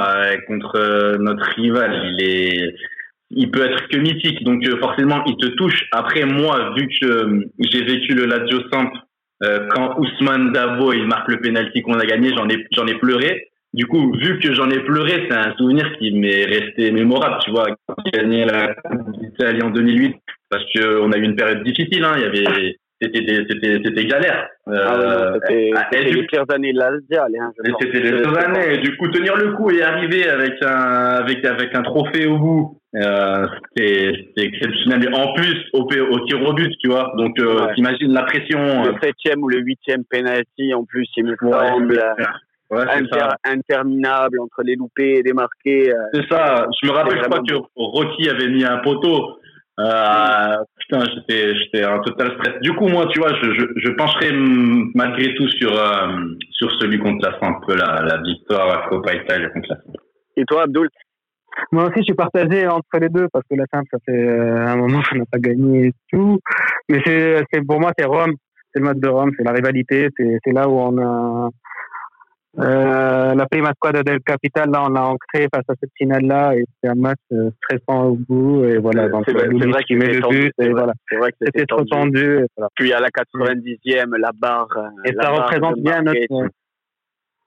contre 0.48 1.18
notre 1.18 1.44
rival. 1.56 2.14
Il 2.14 2.24
est, 2.24 2.76
il 3.30 3.52
peut 3.52 3.70
être 3.70 3.90
que 3.90 3.98
mythique, 3.98 4.42
donc 4.46 4.66
forcément, 4.80 5.22
il 5.26 5.36
te 5.36 5.48
touche. 5.48 5.84
Après, 5.92 6.24
moi, 6.24 6.74
vu 6.78 6.88
que 6.88 7.50
j'ai 7.60 7.84
vécu 7.84 8.14
le 8.14 8.26
Lazio 8.26 8.60
Samp 8.72 8.94
euh, 9.43 9.67
quand 9.69 9.99
Ousmane 9.99 10.51
Davo 10.51 10.93
il 10.93 11.06
marque 11.06 11.30
le 11.30 11.39
penalty 11.39 11.82
qu'on 11.82 11.99
a 11.99 12.06
gagné, 12.06 12.34
j'en 12.36 12.47
ai 12.49 12.65
j'en 12.71 12.88
ai 12.88 12.95
pleuré. 12.95 13.47
Du 13.73 13.86
coup, 13.88 14.13
vu 14.17 14.38
que 14.39 14.54
j'en 14.54 14.69
ai 14.69 14.80
pleuré, 14.80 15.27
c'est 15.30 15.38
un 15.38 15.56
souvenir 15.56 15.97
qui 15.97 16.12
m'est 16.12 16.43
resté 16.43 16.91
mémorable, 16.91 17.38
tu 17.45 17.51
vois, 17.51 17.67
gagné 18.13 18.43
la 18.43 18.75
Italie 19.21 19.63
en 19.63 19.69
2008, 19.69 20.17
parce 20.49 20.63
que 20.73 20.99
on 20.99 21.12
a 21.13 21.17
eu 21.17 21.23
une 21.23 21.38
période 21.38 21.63
difficile, 21.63 22.04
hein, 22.04 22.15
il 22.17 22.21
y 22.21 22.25
avait 22.25 22.77
c'était 23.02 23.46
c'était 23.50 23.82
c'était 23.84 24.06
galère. 24.06 24.48
Euh, 24.68 25.40
ah 25.76 25.88
c'était 25.92 26.04
les 26.04 26.26
pires 26.28 26.46
années 26.54 26.74
de 26.74 26.80
l'Aldia, 26.80 27.26
hein, 27.40 27.52
C'était 27.82 28.00
les 28.00 28.22
pires 28.22 28.38
années. 28.38 28.76
Et 28.76 28.78
du 28.78 28.96
coup, 28.98 29.08
tenir 29.10 29.36
le 29.36 29.54
coup 29.54 29.72
et 29.72 29.82
arriver 29.82 30.28
avec 30.30 30.62
un 30.64 31.16
avec 31.24 31.44
avec 31.46 31.76
un 31.76 31.82
trophée 31.82 32.28
au 32.28 32.38
bout, 32.38 32.82
euh, 32.96 33.48
c'était 33.76 34.28
exceptionnel. 34.38 35.14
En 35.14 35.34
plus, 35.34 35.58
au, 35.74 35.84
au 35.84 36.20
tir 36.26 36.42
au 36.44 36.54
but, 36.54 36.74
tu 36.82 36.90
vois. 36.90 37.12
Donc, 37.18 37.40
euh, 37.40 37.74
t'imagines 37.76 38.14
la 38.14 38.24
pression. 38.24 38.84
Le 38.84 38.90
euh. 38.90 38.98
septième 39.02 39.44
ou 39.44 39.50
le 39.50 39.60
huitième 39.60 40.04
penalty, 40.10 40.74
en 40.74 40.84
plus, 40.84 41.08
il 41.18 41.26
me 41.26 41.36
semble. 41.40 42.02
Ouais, 42.70 42.86
interminable 43.44 44.40
entre 44.40 44.64
les 44.64 44.76
loupés 44.76 45.18
et 45.18 45.24
les 45.24 45.34
marqués. 45.34 45.94
Euh, 45.94 45.98
c'est 46.14 46.26
ça. 46.30 46.68
Je 46.82 46.88
me 46.88 46.94
rappelle, 46.94 47.20
je 47.22 47.26
crois 47.26 47.42
que 47.42 47.56
Rocky 47.76 48.30
avait 48.30 48.48
mis 48.48 48.64
un 48.64 48.78
poteau. 48.78 49.40
Euh, 49.78 50.56
putain, 50.91 51.06
j'étais, 51.15 51.56
j'étais 51.56 51.84
un 51.84 51.99
total 51.99 52.34
stress. 52.34 52.60
Du 52.62 52.73
coup, 52.73 52.88
moi, 52.88 53.08
tu 53.08 53.19
vois, 53.19 53.34
je, 53.41 53.54
je, 53.54 53.65
je 53.75 53.89
pencherai 53.91 54.32
malgré 54.95 55.34
tout 55.36 55.47
sur, 55.49 55.71
sur 56.51 56.71
celui 56.80 56.99
contre 56.99 57.27
la 57.27 57.39
Samp, 57.39 57.62
la, 57.69 58.01
la 58.01 58.21
victoire 58.21 58.69
à 58.69 58.89
Copa 58.89 59.13
Italia 59.13 59.49
contre 59.49 59.69
la 59.69 59.77
Et 60.38 60.45
toi, 60.45 60.63
Abdul 60.63 60.89
Moi 61.71 61.86
aussi, 61.86 61.99
je 61.99 62.04
suis 62.04 62.13
partagé 62.13 62.67
entre 62.67 62.99
les 62.99 63.10
deux 63.10 63.27
parce 63.32 63.45
que 63.49 63.56
la 63.56 63.65
simple, 63.73 63.88
ça 63.91 63.97
fait 64.06 64.27
euh, 64.27 64.67
un 64.67 64.75
moment 64.75 65.01
qu'on 65.10 65.17
n'a 65.17 65.25
pas 65.32 65.39
gagné 65.39 65.88
et 65.88 65.93
tout. 66.12 66.39
Mais 66.89 67.01
c'est, 67.06 67.43
c'est 67.51 67.65
pour 67.65 67.80
moi, 67.80 67.91
c'est 67.97 68.06
Rome. 68.06 68.36
C'est 68.73 68.80
le 68.80 68.86
match 68.86 68.97
de 68.97 69.08
Rome, 69.08 69.32
c'est 69.38 69.43
la 69.43 69.51
rivalité. 69.51 70.10
C'est, 70.17 70.38
c'est 70.43 70.54
là 70.54 70.67
où 70.67 70.80
on 70.80 70.97
a 70.97 71.49
euh, 72.60 73.34
la 73.34 73.46
prima 73.48 73.72
squadra 73.76 74.04
del 74.04 74.20
Capital. 74.22 74.70
Là, 74.72 74.84
on 74.90 74.96
a 74.96 75.02
ancré 75.02 75.48
face 75.54 75.64
à 75.70 75.74
cette 75.80 75.92
finale-là 75.98 76.56
et 76.56 76.66
c'est 76.84 76.90
un 76.90 76.96
match 76.96 77.18
euh, 77.32 77.50
stressant 77.64 78.08
au 78.08 78.16
bout. 78.16 78.66
Et 78.66 78.78
voilà, 78.78 79.08
donc 79.10 79.24
c'est 79.26 79.34
vrai, 79.34 79.48
c'est 79.60 79.68
vrai 79.68 79.84
qui 79.84 79.96
met 79.96 80.08
le 80.14 80.28
but. 80.28 80.54
Et 80.60 80.70
voilà. 80.70 80.94
C'est 81.10 81.18
vrai 81.18 81.32
que 81.32 81.38
C'était 81.46 81.66
trop 81.66 81.84
tendu. 81.86 82.12
tendu. 82.22 82.40
et 82.44 82.46
voilà. 82.58 82.70
Puis 82.76 82.92
à 82.94 83.00
la 83.00 83.08
90e, 83.10 84.18
la 84.18 84.32
barre. 84.34 84.68
euh, 84.78 84.90
Et 85.06 85.12
la 85.14 85.24
ça 85.24 85.30
barre 85.32 85.44
représente 85.46 85.76
de 85.78 85.82
bien 85.82 86.02
notre, 86.02 86.50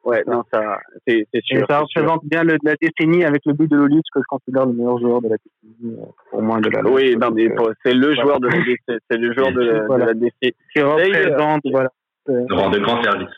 Ouais, 0.04 0.22
non, 0.26 0.42
ça, 0.52 0.80
c'est 1.06 1.26
Et 1.32 1.40
sûr. 1.40 1.64
ça 1.66 1.78
sûr. 1.88 2.02
représente 2.02 2.26
bien 2.26 2.44
le, 2.44 2.58
la 2.62 2.74
décennie 2.78 3.24
avec 3.24 3.40
le 3.46 3.54
but 3.54 3.70
de 3.70 3.76
Lolis 3.76 4.02
que 4.12 4.20
je 4.20 4.24
considère 4.28 4.66
le 4.66 4.74
meilleur 4.74 4.98
joueur 4.98 5.22
de 5.22 5.28
la 5.30 5.36
décennie, 5.36 5.96
euh, 5.98 6.04
pour 6.30 6.42
moi 6.42 6.60
de 6.60 6.68
la 6.68 6.82
Oui, 6.82 7.16
non, 7.16 7.30
mais 7.30 7.46
Euh, 7.48 7.72
c'est 7.82 7.94
le 7.94 8.14
joueur 8.14 8.38
de 8.38 8.48
la 8.48 8.58
DC, 8.58 9.00
c'est 9.10 9.16
le 9.16 9.32
joueur 9.32 9.50
de, 9.52 9.60
la- 9.62 9.86
Voilà. 9.86 10.04
de 10.04 10.10
la 10.10 10.14
DC. 10.14 10.54
qui 10.74 10.82
représente 10.82 11.62
voilà. 11.70 11.88
Euh, 12.28 12.44
rendre 12.50 12.72
de 12.76 12.80
grands 12.80 13.02
services. 13.02 13.28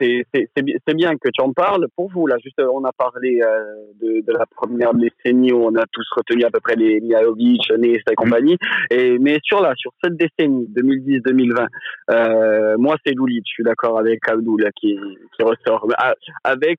C'est 0.00 0.24
c'est- 0.32 0.48
c'est 0.56 0.62
bi- 0.64 0.76
c'est 0.86 0.94
bien 0.94 1.12
que 1.16 1.28
tu 1.32 1.42
en 1.42 1.52
parles. 1.52 1.86
Pour 1.94 2.10
vous, 2.10 2.26
là, 2.26 2.36
juste, 2.42 2.58
on 2.60 2.84
a 2.84 2.92
parlé 2.92 3.40
euh, 3.42 3.64
de, 4.00 4.24
de 4.26 4.32
la 4.32 4.46
première 4.46 4.94
décennie 4.94 5.52
où 5.52 5.64
on 5.64 5.74
a 5.76 5.84
tous 5.92 6.06
retenu 6.16 6.44
à 6.44 6.50
peu 6.50 6.60
près 6.60 6.76
les 6.76 7.00
Mialovic, 7.00 7.70
Nesta 7.78 8.12
et 8.12 8.14
compagnie. 8.14 8.56
Et, 8.90 9.18
mais 9.18 9.38
sur 9.42 9.60
là, 9.60 9.72
sur 9.76 9.92
cette 10.02 10.16
décennie, 10.16 10.66
2010-2020, 10.74 11.66
euh, 12.10 12.76
moi, 12.78 12.96
c'est 13.04 13.12
Lulic. 13.12 13.44
Je 13.46 13.52
suis 13.52 13.64
d'accord 13.64 13.98
avec 13.98 14.26
Abdou, 14.28 14.56
là, 14.56 14.70
qui, 14.74 14.96
qui 15.36 15.42
ressort. 15.42 15.86
Ah, 15.98 16.14
Avec, 16.44 16.78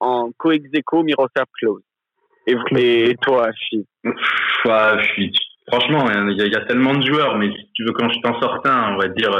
en 0.00 0.30
co-ex-aequo, 0.36 1.02
Miroslav 1.02 1.46
Klose. 1.58 1.82
Et, 2.46 3.14
toi, 3.22 3.50
Chi 3.52 3.86
ouais, 4.04 5.04
suis, 5.12 5.32
franchement, 5.70 6.06
il 6.10 6.40
y, 6.40 6.50
y 6.50 6.56
a 6.56 6.64
tellement 6.66 6.94
de 6.94 7.04
joueurs, 7.06 7.36
mais 7.36 7.48
si 7.50 7.70
tu 7.74 7.84
veux 7.84 7.92
quand 7.92 8.08
je 8.10 8.20
t'en 8.20 8.38
sorte 8.40 8.66
un, 8.66 8.94
on 8.94 8.98
va 8.98 9.08
dire, 9.08 9.30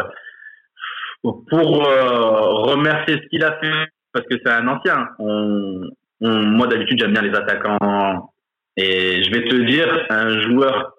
pour 1.22 1.86
euh, 1.86 2.40
remercier 2.72 3.16
ce 3.16 3.28
qu'il 3.28 3.44
a 3.44 3.58
fait, 3.60 3.88
parce 4.12 4.26
que 4.26 4.36
c'est 4.44 4.52
un 4.52 4.66
ancien. 4.68 5.08
On, 5.18 5.82
on- 6.20 6.42
moi, 6.42 6.66
d'habitude, 6.66 6.98
j'aime 7.00 7.12
bien 7.12 7.22
les 7.22 7.36
attaquants. 7.36 8.30
Et 8.76 9.22
je 9.22 9.30
vais 9.30 9.44
te 9.44 9.54
dire, 9.56 10.06
un 10.10 10.40
joueur 10.40 10.94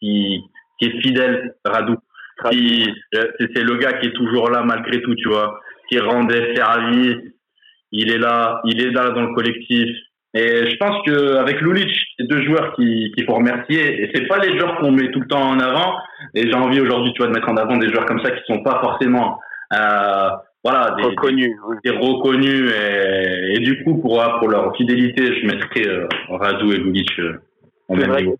qui, 0.00 0.40
qui 0.78 0.86
est 0.88 1.00
fidèle, 1.02 1.54
Radou. 1.64 1.96
Qui, 2.50 2.88
euh, 3.14 3.26
c'est 3.38 3.62
le 3.62 3.76
gars 3.76 3.94
qui 3.94 4.06
est 4.06 4.12
toujours 4.14 4.48
là 4.50 4.62
malgré 4.62 5.02
tout, 5.02 5.14
tu 5.14 5.28
vois, 5.28 5.60
qui 5.88 5.98
rend 5.98 6.24
des 6.24 6.54
services. 6.56 7.18
Il 7.92 8.10
est 8.10 8.18
là, 8.18 8.60
il 8.64 8.80
est 8.82 8.90
là 8.90 9.10
dans 9.10 9.22
le 9.22 9.34
collectif. 9.34 9.88
Et 10.32 10.70
je 10.70 10.76
pense 10.76 11.04
que 11.04 11.34
avec 11.36 11.60
Lulic, 11.60 11.90
c'est 12.16 12.26
deux 12.28 12.40
joueurs 12.42 12.74
qui 12.76 13.12
qu'il 13.14 13.26
faut 13.26 13.34
remercier. 13.34 14.00
Et 14.02 14.10
c'est 14.14 14.26
pas 14.26 14.38
les 14.38 14.56
joueurs 14.58 14.78
qu'on 14.78 14.92
met 14.92 15.10
tout 15.10 15.20
le 15.20 15.26
temps 15.26 15.42
en 15.42 15.58
avant. 15.60 15.98
Et 16.34 16.46
j'ai 16.48 16.54
envie 16.54 16.80
aujourd'hui, 16.80 17.12
tu 17.12 17.18
vois, 17.18 17.26
de 17.26 17.34
mettre 17.34 17.48
en 17.50 17.56
avant 17.56 17.76
des 17.76 17.88
joueurs 17.88 18.06
comme 18.06 18.20
ça 18.24 18.30
qui 18.30 18.40
sont 18.46 18.62
pas 18.62 18.80
forcément, 18.80 19.38
voilà, 19.70 20.94
des, 20.96 21.02
reconnu. 21.04 21.58
ouais. 21.68 21.76
des 21.84 21.90
reconnus. 21.90 22.72
Et, 22.72 23.54
et 23.54 23.58
du 23.60 23.82
coup, 23.84 23.98
pour 23.98 24.22
pour 24.38 24.48
leur 24.48 24.74
fidélité, 24.76 25.40
je 25.40 25.46
mettrais 25.46 25.86
euh, 25.88 26.06
Radu 26.28 26.72
et 26.74 26.78
Lulic 26.78 27.10
euh, 27.18 27.40
au 27.88 27.94
C'est 27.94 28.00
même 28.02 28.10
vrai, 28.10 28.22
niveau. 28.22 28.38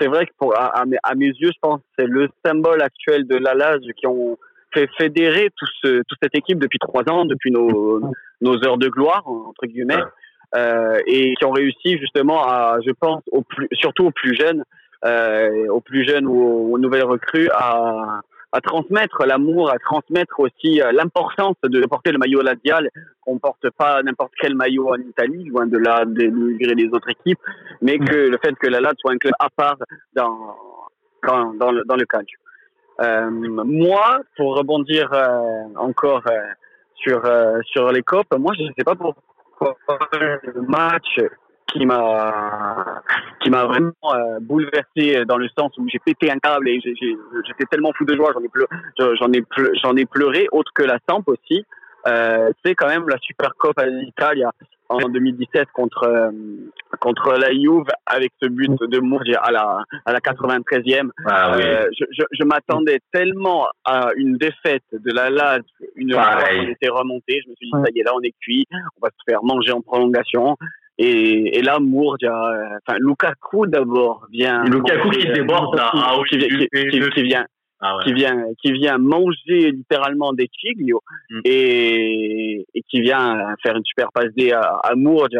c'est 0.00 0.06
vrai 0.08 0.26
que 0.26 0.32
pour, 0.38 0.56
à, 0.56 0.66
à 0.80 0.84
mes, 0.84 0.98
à 1.02 1.14
mes 1.14 1.26
yeux, 1.28 1.50
je 1.52 1.58
pense 1.60 1.80
c'est 1.98 2.06
le 2.06 2.28
symbole 2.44 2.82
actuel 2.82 3.26
de 3.26 3.36
l'Alage 3.36 3.80
qui 3.96 4.06
ont 4.06 4.36
fait 4.74 4.88
fédérer 4.98 5.48
tout 5.56 5.66
ce, 5.82 6.02
toute 6.08 6.18
cette 6.22 6.36
équipe 6.36 6.58
depuis 6.58 6.78
trois 6.78 7.02
ans, 7.08 7.24
depuis 7.24 7.50
nos, 7.50 8.00
nos 8.40 8.64
heures 8.64 8.78
de 8.78 8.88
gloire, 8.88 9.22
entre 9.26 9.66
guillemets, 9.66 9.96
Ouais. 9.96 10.60
euh, 10.60 10.98
et 11.06 11.34
qui 11.34 11.44
ont 11.46 11.50
réussi 11.52 11.98
justement 11.98 12.42
à, 12.46 12.76
je 12.86 12.90
pense, 12.92 13.22
aux 13.32 13.42
plus, 13.42 13.68
surtout 13.72 14.06
aux 14.06 14.10
plus 14.10 14.34
jeunes, 14.38 14.64
euh, 15.04 15.66
aux 15.68 15.80
plus 15.80 16.06
jeunes 16.06 16.26
ou 16.26 16.42
aux, 16.42 16.72
aux 16.74 16.78
nouvelles 16.78 17.04
recrues, 17.04 17.48
à, 17.54 18.20
à 18.52 18.60
transmettre 18.60 19.24
l'amour, 19.24 19.70
à 19.70 19.78
transmettre 19.78 20.38
aussi 20.38 20.80
euh, 20.80 20.92
l'importance 20.92 21.56
de 21.62 21.84
porter 21.86 22.12
le 22.12 22.18
maillot 22.18 22.42
ladial, 22.42 22.90
qu'on 23.22 23.38
porte 23.38 23.70
pas 23.70 24.02
n'importe 24.02 24.32
quel 24.38 24.54
maillot 24.54 24.90
en 24.90 24.98
Italie, 24.98 25.44
loin 25.44 25.66
de 25.66 25.78
là, 25.78 26.04
dénigrer 26.06 26.74
les 26.74 26.88
autres 26.92 27.08
équipes, 27.08 27.40
mais 27.80 27.98
que 27.98 28.14
le 28.14 28.38
fait 28.44 28.54
que 28.56 28.68
la 28.68 28.80
LAD 28.80 28.96
soit 28.98 29.12
un 29.12 29.18
club 29.18 29.34
à 29.38 29.48
part 29.48 29.78
dans, 30.14 30.56
dans, 31.54 31.70
le, 31.70 31.82
dans. 31.84 31.96
Euh, 33.00 33.30
moi, 33.30 34.20
pour 34.36 34.56
rebondir 34.56 35.12
euh, 35.12 35.64
encore 35.76 36.22
euh, 36.30 36.40
sur, 36.94 37.24
euh, 37.24 37.58
sur 37.64 37.90
les 37.90 38.02
copes, 38.02 38.32
moi, 38.38 38.52
je 38.56 38.64
ne 38.64 38.72
sais 38.76 38.84
pas 38.84 38.94
pourquoi 38.94 39.74
le 40.12 40.62
match 40.62 41.18
qui 41.68 41.86
m'a 41.86 43.02
qui 43.40 43.50
m'a 43.50 43.64
vraiment 43.64 43.92
euh, 44.14 44.38
bouleversé 44.40 45.24
dans 45.24 45.36
le 45.38 45.48
sens 45.58 45.72
où 45.78 45.86
j'ai 45.88 45.98
pété 45.98 46.30
un 46.30 46.38
câble 46.38 46.68
et 46.68 46.80
j'étais 46.80 47.64
tellement 47.70 47.92
fou 47.96 48.04
de 48.04 48.14
joie, 48.14 48.32
j'en 48.34 48.42
ai 48.42 48.48
pleuré, 48.48 48.68
j'en 49.18 49.32
ai 49.32 49.42
pleu- 49.42 49.72
j'en 49.82 49.96
ai 49.96 50.04
pleuré, 50.04 50.48
autre 50.52 50.70
que 50.74 50.82
la 50.82 50.98
Samp 51.08 51.22
aussi. 51.26 51.64
Euh, 52.08 52.50
c'est 52.64 52.74
quand 52.74 52.88
même 52.88 53.08
la 53.08 53.16
Super 53.18 53.54
Coupe 53.54 53.78
à 53.78 53.86
l'Italie 53.86 54.42
en 54.88 54.98
2017 55.08 55.68
contre 55.72 56.02
euh, 56.02 56.30
contre 57.00 57.32
la 57.38 57.52
Juve 57.52 57.86
avec 58.06 58.32
ce 58.42 58.48
but 58.48 58.72
de 58.80 58.98
Mourgi 58.98 59.34
à 59.36 59.52
la 59.52 59.78
à 60.04 60.12
la 60.12 60.18
93e. 60.18 61.10
Ah 61.26 61.54
oui. 61.56 61.62
Euh, 61.64 61.86
je 61.96 62.04
je, 62.10 62.22
je 62.32 62.44
m'attendais 62.44 62.98
tellement 63.12 63.68
à 63.84 64.08
une 64.16 64.36
défaite 64.36 64.82
de 64.92 65.12
la 65.14 65.30
Lazio 65.30 65.64
une 65.96 66.12
fois 66.12 66.22
qu'on 66.42 66.62
était 66.72 66.88
remonté. 66.90 67.40
Je 67.44 67.50
me 67.50 67.54
suis 67.54 67.66
dit 67.66 67.72
ça 67.72 67.90
y 67.94 68.00
est 68.00 68.02
là 68.02 68.12
on 68.16 68.20
est 68.22 68.34
cuit, 68.40 68.66
on 68.72 69.06
va 69.06 69.08
se 69.10 69.22
faire 69.30 69.42
manger 69.44 69.70
en 69.72 69.80
prolongation. 69.80 70.56
Et, 71.02 71.58
et 71.58 71.62
là 71.62 71.78
Mourgi, 71.80 72.26
euh, 72.26 72.78
enfin 72.86 72.96
Lukaku 73.00 73.66
d'abord 73.66 74.26
vient 74.30 74.62
Lukaku 74.64 75.10
qui 75.10 75.18
manger, 75.26 75.32
déborde, 75.32 75.76
là. 75.76 75.90
Ah 75.94 76.14
oui, 76.18 76.28
qui, 76.28 76.36
vient- 76.38 76.48
qui- 76.48 76.68
il- 76.72 76.90
qui- 76.90 77.10
qui 77.10 77.22
vient 77.22 77.46
Ah 77.84 77.96
ouais. 77.96 78.04
qui 78.04 78.12
vient 78.12 78.36
qui 78.62 78.72
vient 78.72 78.98
manger 78.98 79.72
littéralement 79.72 80.32
des 80.32 80.48
Chiglio 80.56 81.00
Mm. 81.30 81.40
et, 81.44 82.64
et 82.74 82.82
qui 82.88 83.00
vient 83.00 83.54
faire 83.62 83.74
une 83.76 83.84
super 83.84 84.08
passe 84.14 84.32
D 84.36 84.52
à, 84.52 84.60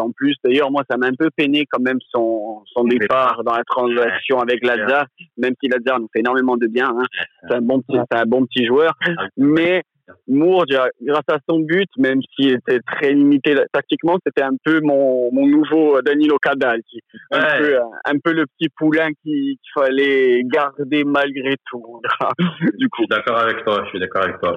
en 0.01 0.11
plus 0.11 0.35
d'ailleurs 0.45 0.71
moi 0.71 0.83
ça 0.91 0.97
m'a 0.97 1.07
un 1.07 1.15
peu 1.17 1.29
peiné 1.37 1.67
quand 1.71 1.81
même 1.81 1.99
son 2.11 2.63
son 2.75 2.83
Son 2.83 2.85
départ 2.85 3.43
dans 3.45 3.55
la 3.55 3.65
transaction 3.65 4.41
avec 4.41 4.65
Lazare 4.67 5.07
même 5.37 5.55
si 5.63 5.69
Lazare 5.69 6.01
nous 6.01 6.09
fait 6.13 6.21
énormément 6.21 6.57
de 6.57 6.67
bien 6.67 6.89
hein. 6.89 7.07
c'est 7.49 7.55
un 7.55 7.61
bon 7.61 7.81
petit 7.81 7.99
c'est 8.11 8.19
un 8.19 8.27
bon 8.27 8.45
petit 8.47 8.65
joueur 8.67 8.93
Ah 9.07 9.27
mais 9.37 9.83
Mourge 10.27 10.67
grâce 11.01 11.29
à 11.31 11.39
son 11.49 11.61
but 11.61 11.89
même 11.97 12.21
s'il 12.35 12.55
était 12.55 12.81
très 12.81 13.13
limité 13.13 13.55
tactiquement 13.73 14.17
c'était 14.27 14.43
un 14.43 14.57
peu 14.65 14.81
mon, 14.83 15.31
mon 15.33 15.47
nouveau 15.47 16.01
Danilo 16.03 16.37
Cadal 16.43 16.81
qui 16.89 16.99
un 17.31 17.39
Ouais. 17.41 17.59
peu 17.59 17.75
euh, 17.77 17.81
un 18.05 18.19
peu 18.23 18.33
le 18.33 18.47
petit 18.47 18.69
poulain 18.77 19.09
qui- 19.23 19.59
qu'il 19.63 19.73
fallait 19.75 20.43
garder 20.45 21.05
malgré 21.05 21.55
tout 21.71 22.01
du 22.39 22.47
Je 22.81 22.87
coup 22.89 23.03
suis 23.03 23.07
d'accord 23.09 23.39
avec 23.39 23.65
toi, 23.65 23.83
je 23.85 23.89
suis 23.91 24.01
d'accord 24.01 24.25
avec 24.25 24.41
toi. 24.41 24.57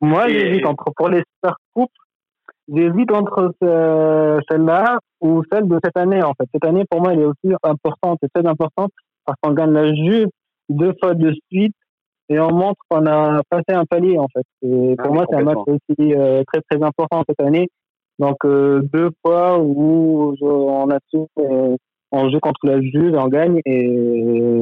Moi, 0.00 0.30
Et- 0.30 0.38
j'hésite 0.38 0.66
entre, 0.66 0.90
pour 0.96 1.08
les 1.10 1.22
Super 1.34 1.56
Coupes, 1.74 1.90
j'hésite 2.74 3.12
entre 3.12 3.52
ce- 3.60 4.38
celle-là 4.50 4.98
ou 5.20 5.42
celle 5.52 5.68
de 5.68 5.78
cette 5.84 5.96
année, 5.98 6.22
en 6.22 6.32
fait. 6.32 6.46
Cette 6.54 6.64
année, 6.64 6.84
pour 6.90 7.02
moi, 7.02 7.12
elle 7.12 7.20
est 7.20 7.24
aussi 7.26 7.54
importante 7.62 8.18
et 8.22 8.28
très 8.32 8.46
importante 8.48 8.90
parce 9.26 9.36
qu'on 9.42 9.52
gagne 9.52 9.72
la 9.74 9.92
Juve 9.94 10.28
deux 10.70 10.94
fois 11.02 11.14
de 11.14 11.32
suite 11.50 11.74
et 12.30 12.38
on 12.38 12.50
montre 12.52 12.80
qu'on 12.88 13.04
a 13.06 13.42
passé 13.50 13.72
un 13.72 13.84
palier, 13.84 14.16
en 14.18 14.28
fait. 14.28 14.44
Et 14.62 14.94
Ah, 14.98 15.02
pour 15.02 15.12
moi, 15.14 15.26
c'est 15.28 15.36
un 15.36 15.42
match 15.42 15.58
aussi 15.66 16.14
euh, 16.14 16.42
très, 16.50 16.62
très 16.70 16.82
important 16.82 17.22
cette 17.28 17.40
année. 17.40 17.68
Donc, 18.18 18.36
euh, 18.44 18.80
deux 18.92 19.10
fois 19.24 19.58
où 19.58 20.34
on 20.40 20.90
a 20.90 20.98
euh, 21.38 21.76
on 22.12 22.28
joue 22.30 22.40
contre 22.40 22.60
la 22.64 22.80
Juve 22.80 23.14
on 23.16 23.28
gagne 23.28 23.60
et 23.64 23.86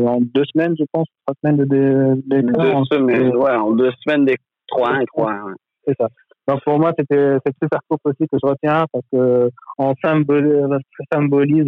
en 0.07 0.19
deux 0.21 0.45
semaines, 0.53 0.75
je 0.79 0.85
pense, 0.93 1.07
trois 1.27 1.35
semaines 1.43 1.65
de, 1.65 1.65
de, 1.65 2.41
de- 2.41 2.53
deux 2.53 2.85
semaines 2.91 3.35
ouais 3.37 3.53
en 3.57 3.73
deux 3.73 3.91
semaines 4.05 4.27
des 4.27 4.37
3-1 4.71 5.01
et 5.01 5.05
3-1 5.07 5.43
ouais. 5.45 5.53
c'est 5.87 5.95
ça. 5.99 6.09
Donc 6.47 6.61
pour 6.65 6.79
moi, 6.79 6.93
c'était 6.99 7.37
cette 7.45 7.57
super 7.63 7.81
coupe 7.89 8.01
aussi 8.05 8.29
que 8.31 8.37
je 8.43 8.47
retiens 8.47 8.85
parce 8.93 9.05
que 9.13 9.51
on 9.79 9.95
symbolise, 10.03 10.61
ça 10.99 11.17
symbolise 11.19 11.67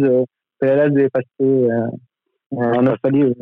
Lazio 0.61 0.99
est 0.99 1.09
passée 1.09 1.27
euh, 1.41 1.87
en 2.51 2.85
Australie. 2.87 3.33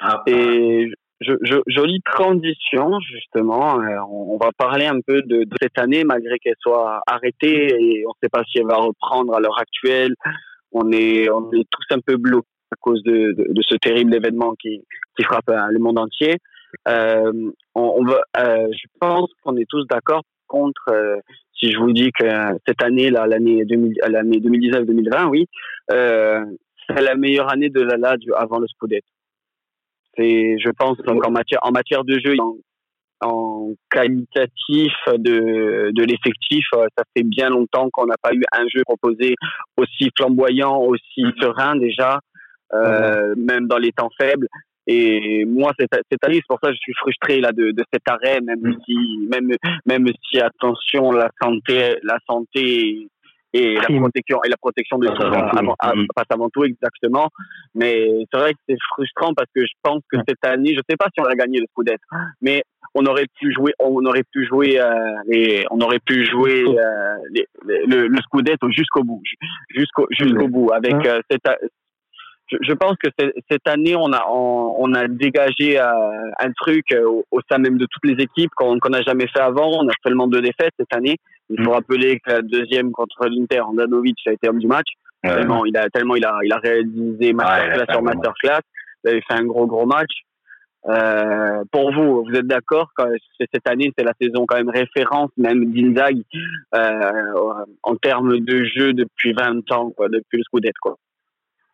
Ah, 0.00 0.22
Et 0.26 0.90
je, 1.20 1.32
je, 1.42 1.56
jolie 1.66 2.00
transition, 2.02 2.98
justement. 3.00 3.80
Euh, 3.80 3.98
on, 4.10 4.38
va 4.38 4.50
parler 4.56 4.86
un 4.86 5.00
peu 5.00 5.22
de, 5.22 5.44
de 5.44 5.56
cette 5.60 5.78
année, 5.78 6.04
malgré 6.04 6.38
qu'elle 6.38 6.56
soit 6.60 7.02
arrêtée 7.06 7.74
et 7.78 8.06
on 8.06 8.10
ne 8.10 8.14
sait 8.22 8.28
pas 8.30 8.42
si 8.44 8.58
elle 8.58 8.66
va 8.66 8.76
reprendre 8.76 9.34
à 9.34 9.40
l'heure 9.40 9.60
actuelle. 9.60 10.14
On 10.72 10.92
est, 10.92 11.28
on 11.30 11.50
est 11.52 11.66
tous 11.70 11.94
un 11.94 12.00
peu 12.00 12.16
bloqués 12.16 12.46
à 12.72 12.76
cause 12.80 13.02
de, 13.02 13.32
de, 13.32 13.52
de 13.52 13.62
ce 13.62 13.74
terrible 13.76 14.14
événement 14.14 14.54
qui, 14.54 14.84
qui 15.16 15.24
frappe 15.24 15.48
euh, 15.50 15.66
le 15.70 15.78
monde 15.78 15.98
entier. 15.98 16.36
Euh, 16.88 17.32
on, 17.74 17.94
on 17.98 18.08
euh, 18.08 18.68
je 18.72 18.86
pense 19.00 19.28
qu'on 19.42 19.56
est 19.56 19.68
tous 19.68 19.84
d'accord 19.88 20.22
contre, 20.46 20.82
euh, 20.90 21.16
si 21.58 21.72
je 21.72 21.78
vous 21.78 21.92
dis 21.92 22.10
que 22.12 22.24
cette 22.66 22.82
année, 22.82 23.10
là, 23.10 23.26
l'année 23.26 23.64
2000 23.64 23.94
l'année 24.08 24.38
2019-2020, 24.38 25.28
oui, 25.28 25.46
euh, 25.92 26.44
c'est 26.88 27.02
la 27.02 27.14
meilleure 27.14 27.50
année 27.52 27.68
de 27.70 27.80
la 27.80 27.96
Lazio 27.96 28.34
avant 28.36 28.58
le 28.58 28.66
Scudetto. 28.66 29.06
C'est, 30.16 30.56
je 30.58 30.70
pense, 30.70 30.98
donc 30.98 31.26
en 31.26 31.30
matière, 31.30 31.60
en 31.62 31.70
matière 31.70 32.04
de 32.04 32.18
jeu, 32.18 32.34
en 33.20 33.72
qualitatif 33.90 34.92
de, 35.18 35.90
de 35.92 36.02
l'effectif, 36.02 36.64
ça 36.72 37.04
fait 37.16 37.22
bien 37.22 37.50
longtemps 37.50 37.88
qu'on 37.92 38.06
n'a 38.06 38.16
pas 38.20 38.32
eu 38.32 38.42
un 38.52 38.66
jeu 38.74 38.82
proposé 38.84 39.34
aussi 39.76 40.10
flamboyant, 40.16 40.78
aussi 40.78 41.24
serein 41.40 41.76
déjà, 41.76 42.18
euh, 42.72 43.34
même 43.36 43.66
dans 43.66 43.78
les 43.78 43.92
temps 43.92 44.10
faibles. 44.18 44.48
Et 44.86 45.44
moi, 45.44 45.72
cette, 45.78 45.90
cette 46.10 46.24
année, 46.24 46.36
c'est 46.36 46.48
pour 46.48 46.58
ça 46.62 46.70
que 46.70 46.74
je 46.74 46.80
suis 46.80 46.94
frustré 46.94 47.40
là 47.40 47.52
de, 47.52 47.70
de 47.70 47.84
cet 47.92 48.02
arrêt, 48.08 48.40
même 48.40 48.60
mm. 48.60 48.76
si, 48.84 48.96
même, 49.30 49.50
même 49.86 50.06
si 50.28 50.40
attention, 50.40 51.12
la 51.12 51.30
santé, 51.40 51.96
la 52.02 52.18
santé 52.26 53.08
et 53.52 53.74
la 53.74 53.86
protection 53.98 54.42
et 54.44 54.48
la 54.48 54.56
protection 54.56 54.98
de 54.98 55.08
avant, 55.08 55.74
mm. 55.82 56.06
passe 56.14 56.26
avant 56.30 56.48
tout 56.50 56.64
exactement. 56.64 57.28
Mais 57.74 58.06
c'est 58.32 58.38
vrai 58.38 58.52
que 58.52 58.60
c'est 58.68 58.76
frustrant 58.94 59.32
parce 59.34 59.48
que 59.54 59.62
je 59.62 59.72
pense 59.82 60.02
que 60.10 60.18
cette 60.28 60.44
année, 60.44 60.74
je 60.74 60.80
sais 60.88 60.96
pas 60.96 61.06
si 61.14 61.20
on 61.20 61.24
a 61.24 61.34
gagné 61.34 61.58
le 61.58 61.66
Scudetto, 61.70 62.02
mais 62.40 62.62
on 62.94 63.04
aurait 63.06 63.26
pu 63.40 63.52
jouer, 63.52 63.72
on 63.78 64.04
aurait 64.04 64.24
pu 64.32 64.46
jouer 64.46 64.80
euh, 64.80 64.88
les, 65.26 65.64
on 65.70 65.80
aurait 65.80 66.00
pu 66.00 66.24
jouer 66.24 66.64
euh, 66.64 67.14
les, 67.32 67.46
le, 67.86 68.08
le 68.08 68.18
Scudetto 68.22 68.70
jusqu'au 68.70 69.04
bout, 69.04 69.22
jusqu'au 69.68 70.06
jusqu'au 70.10 70.48
bout 70.48 70.70
avec 70.72 70.94
euh, 71.06 71.20
cette 71.30 71.46
je, 72.60 72.72
pense 72.72 72.94
que 73.02 73.08
cette 73.50 73.68
année, 73.68 73.94
on 73.96 74.12
a, 74.12 74.26
on, 74.28 74.92
a 74.94 75.08
dégagé 75.08 75.78
euh, 75.78 75.84
un 76.38 76.52
truc 76.52 76.84
euh, 76.92 77.22
au, 77.30 77.40
sein 77.50 77.58
même 77.58 77.78
de 77.78 77.86
toutes 77.90 78.04
les 78.04 78.22
équipes 78.22 78.50
qu'on 78.56 78.76
n'a 78.90 79.02
jamais 79.02 79.26
fait 79.28 79.40
avant. 79.40 79.82
On 79.82 79.88
a 79.88 79.92
seulement 80.04 80.26
deux 80.26 80.40
défaites 80.40 80.72
cette 80.78 80.94
année. 80.94 81.16
Il 81.50 81.64
faut 81.64 81.72
rappeler 81.72 82.20
que 82.20 82.30
la 82.30 82.42
deuxième 82.42 82.92
contre 82.92 83.26
l'Inter, 83.26 83.60
Andanovic 83.60 84.16
a 84.26 84.32
été 84.32 84.48
homme 84.48 84.58
du 84.58 84.66
match. 84.66 84.88
Tellement, 85.22 85.66
il 85.66 85.76
a, 85.76 85.88
tellement 85.90 86.16
il 86.16 86.24
a, 86.24 86.38
il 86.42 86.52
a 86.52 86.58
réalisé 86.58 87.32
masterclass 87.32 87.92
sur 87.92 88.02
masterclass. 88.02 88.60
Il 89.04 89.10
avait 89.10 89.22
fait 89.28 89.34
un 89.34 89.44
gros, 89.44 89.66
gros 89.66 89.86
match. 89.86 90.10
Euh, 90.88 91.62
pour 91.70 91.92
vous, 91.92 92.24
vous 92.24 92.34
êtes 92.34 92.46
d'accord 92.46 92.90
cette 93.38 93.68
année, 93.68 93.92
c'est 93.98 94.04
la 94.04 94.14
saison 94.18 94.46
quand 94.46 94.56
même 94.56 94.70
référence, 94.70 95.30
même 95.36 95.72
d'Inzaghi, 95.72 96.24
en 96.72 97.96
termes 97.96 98.38
de 98.38 98.64
jeu 98.64 98.94
depuis 98.94 99.34
20 99.34 99.70
ans, 99.72 99.90
quoi, 99.90 100.08
depuis 100.08 100.38
le 100.38 100.42
Scudetto, 100.44 100.78
quoi. 100.80 100.96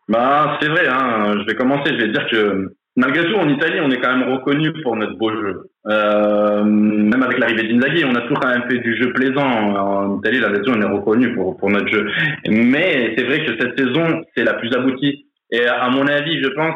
Bah, 0.08 0.58
c'est 0.60 0.68
vrai. 0.68 0.86
Hein. 0.88 1.34
Je 1.40 1.46
vais 1.46 1.54
commencer. 1.54 1.90
Je 1.90 2.04
vais 2.04 2.12
dire 2.12 2.26
que 2.30 2.72
malgré 2.96 3.24
tout, 3.26 3.36
en 3.36 3.48
Italie, 3.48 3.80
on 3.82 3.90
est 3.90 4.00
quand 4.00 4.16
même 4.16 4.32
reconnu 4.32 4.72
pour 4.82 4.96
notre 4.96 5.16
beau 5.16 5.30
jeu. 5.30 5.70
Euh, 5.86 6.64
même 6.64 7.22
avec 7.22 7.38
l'arrivée 7.38 7.68
d'Inzaghi, 7.68 8.04
on 8.04 8.14
a 8.14 8.22
toujours 8.22 8.40
quand 8.40 8.48
même 8.48 8.68
fait 8.68 8.78
du 8.78 8.96
jeu 8.96 9.12
plaisant. 9.12 9.46
En 9.46 10.18
Italie, 10.18 10.40
la 10.40 10.54
saison, 10.54 10.72
on 10.76 10.80
est 10.80 10.96
reconnu 10.98 11.34
pour 11.34 11.56
pour 11.56 11.70
notre 11.70 11.88
jeu. 11.88 12.10
Mais 12.48 13.14
c'est 13.16 13.24
vrai 13.24 13.44
que 13.44 13.56
cette 13.58 13.78
saison, 13.78 14.22
c'est 14.34 14.44
la 14.44 14.54
plus 14.54 14.72
aboutie. 14.74 15.26
Et 15.50 15.66
à 15.66 15.88
mon 15.90 16.06
avis, 16.06 16.42
je 16.42 16.48
pense 16.48 16.74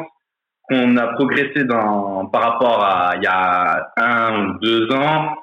qu'on 0.69 0.95
a 0.97 1.07
progressé 1.13 1.65
dans 1.65 2.27
par 2.27 2.41
rapport 2.41 2.83
à 2.83 3.15
il 3.17 3.23
y 3.23 3.27
a 3.27 3.91
un 3.97 4.45
ou 4.45 4.59
deux 4.59 4.91
ans. 4.93 5.35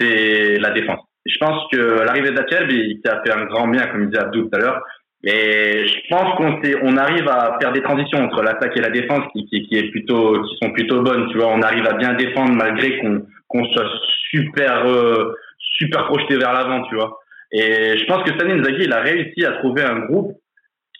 C'est 0.00 0.58
la 0.58 0.70
défense. 0.70 1.00
Je 1.26 1.36
pense 1.38 1.62
que 1.70 2.04
l'arrivée 2.04 2.32
d'Acherbi, 2.32 3.00
qui 3.00 3.08
a 3.08 3.22
fait 3.22 3.32
un 3.32 3.44
grand 3.44 3.68
bien, 3.68 3.86
comme 3.86 4.06
disait 4.06 4.22
Abdou 4.22 4.42
tout 4.42 4.56
à 4.56 4.58
l'heure, 4.58 4.82
et 5.24 5.86
je 5.86 6.08
pense 6.10 6.34
qu'on 6.36 6.60
on 6.82 6.96
arrive 6.96 7.28
à 7.28 7.56
faire 7.60 7.72
des 7.72 7.82
transitions 7.82 8.18
entre 8.18 8.42
l'attaque 8.42 8.76
et 8.76 8.80
la 8.80 8.90
défense 8.90 9.24
qui, 9.32 9.46
qui, 9.46 9.62
qui, 9.68 9.76
est 9.76 9.90
plutôt, 9.90 10.42
qui 10.42 10.56
sont 10.60 10.72
plutôt 10.72 11.02
bonnes. 11.02 11.28
Tu 11.30 11.38
vois, 11.38 11.48
on 11.48 11.62
arrive 11.62 11.86
à 11.86 11.94
bien 11.94 12.14
défendre 12.14 12.52
malgré 12.54 12.98
qu'on 12.98 13.22
qu'on 13.46 13.64
soit 13.66 13.88
super 14.30 14.84
euh, 14.86 15.34
super 15.78 16.06
projeté 16.06 16.36
vers 16.36 16.52
l'avant. 16.52 16.82
Tu 16.88 16.96
vois. 16.96 17.20
Et 17.52 17.98
je 17.98 18.04
pense 18.06 18.24
que 18.24 18.36
Sani 18.36 18.54
Nzaghi, 18.54 18.84
il 18.84 18.92
a 18.92 19.00
réussi 19.00 19.44
à 19.44 19.52
trouver 19.52 19.82
un 19.82 20.00
groupe 20.00 20.32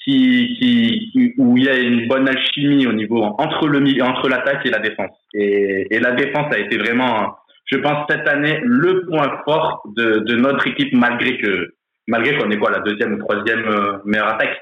qui, 0.05 0.57
qui 0.59 1.35
où 1.39 1.57
il 1.57 1.65
y 1.65 1.69
a 1.69 1.79
une 1.79 2.07
bonne 2.07 2.29
alchimie 2.29 2.87
au 2.87 2.93
niveau 2.93 3.25
entre 3.25 3.67
le 3.67 4.03
entre 4.05 4.29
l'attaque 4.29 4.65
et 4.65 4.71
la 4.71 4.79
défense. 4.79 5.17
Et, 5.35 5.89
et 5.91 5.99
la 5.99 6.13
défense 6.13 6.53
a 6.55 6.59
été 6.61 6.79
vraiment, 6.79 7.35
je 7.67 7.79
pense 7.79 8.07
cette 8.09 8.29
année, 8.29 8.61
le 8.63 9.05
point 9.07 9.41
fort 9.45 9.83
de, 9.97 10.21
de 10.21 10.37
notre 10.37 10.65
équipe 10.69 10.93
malgré 10.93 11.39
que 11.39 11.75
malgré 12.09 12.37
qu'on 12.37 12.51
est 12.51 12.59
quoi, 12.59 12.71
la 12.71 12.81
deuxième 12.81 13.15
ou 13.15 13.19
troisième 13.19 13.67
euh, 13.67 13.99
meilleure 14.05 14.35
attaque. 14.35 14.59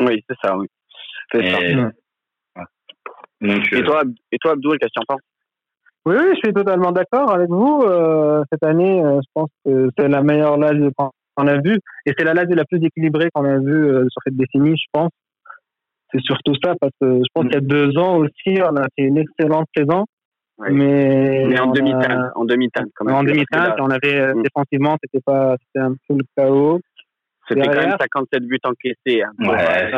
Oui, 0.00 0.22
c'est 0.28 0.36
ça, 0.42 0.56
oui. 0.56 0.66
Et, 1.34 1.50
ça. 1.50 1.58
Donc, 3.40 3.72
et, 3.72 3.76
euh, 3.76 3.82
toi, 3.82 4.02
et 4.32 4.38
toi, 4.38 4.52
Abdou, 4.52 4.70
qu'est-ce 4.70 4.88
que 4.88 4.92
tu 4.94 5.00
en 5.00 5.14
penses? 5.14 5.22
Oui, 6.06 6.16
oui, 6.18 6.34
je 6.34 6.40
suis 6.44 6.54
totalement 6.54 6.92
d'accord 6.92 7.32
avec 7.32 7.48
vous. 7.48 7.82
Euh, 7.82 8.42
cette 8.52 8.62
année, 8.64 9.00
je 9.02 9.28
pense 9.32 9.48
que 9.64 9.88
c'est 9.98 10.08
la 10.08 10.22
meilleure 10.22 10.58
lage 10.58 10.78
qu'on 10.96 11.46
a 11.46 11.60
vue. 11.60 11.78
Et 12.06 12.12
c'est 12.16 12.24
la 12.24 12.34
lage 12.34 12.48
la 12.50 12.64
plus 12.64 12.84
équilibrée 12.84 13.28
qu'on 13.34 13.44
a 13.44 13.58
vue 13.58 13.88
sur 14.10 14.22
cette 14.24 14.36
décennie, 14.36 14.76
je 14.76 14.86
pense. 14.92 15.10
C'est 16.12 16.22
surtout 16.22 16.54
ça, 16.62 16.74
parce 16.80 16.92
que 17.00 17.16
je 17.16 17.28
pense 17.32 17.44
mm. 17.44 17.48
qu'il 17.48 17.54
y 17.54 17.56
a 17.56 17.60
deux 17.60 17.98
ans 17.98 18.18
aussi, 18.18 18.60
on 18.62 18.76
a 18.76 18.84
fait 18.96 19.04
une 19.04 19.18
excellente 19.18 19.66
saison. 19.76 20.04
Mais, 20.58 21.46
mais 21.48 21.58
en 21.58 21.72
demi-teinte, 21.72 22.32
en 22.36 22.44
demi-teinte 22.44 22.88
quand 22.94 23.04
même. 23.04 23.14
En 23.16 23.24
demi-teinte, 23.24 23.74
on 23.80 23.90
avait 23.90 24.20
euh, 24.20 24.34
mm. 24.34 24.42
défensivement, 24.42 24.96
c'était 25.02 25.22
pas, 25.24 25.56
c'était 25.66 25.84
un 25.84 25.94
peu 26.08 26.14
le 26.14 26.24
chaos. 26.36 26.80
C'était 27.48 27.66
quand 27.66 27.74
même 27.74 27.96
57 28.00 28.44
buts 28.44 28.58
encaissés. 28.64 29.22
Hein, 29.22 29.32
ouais, 29.40 29.90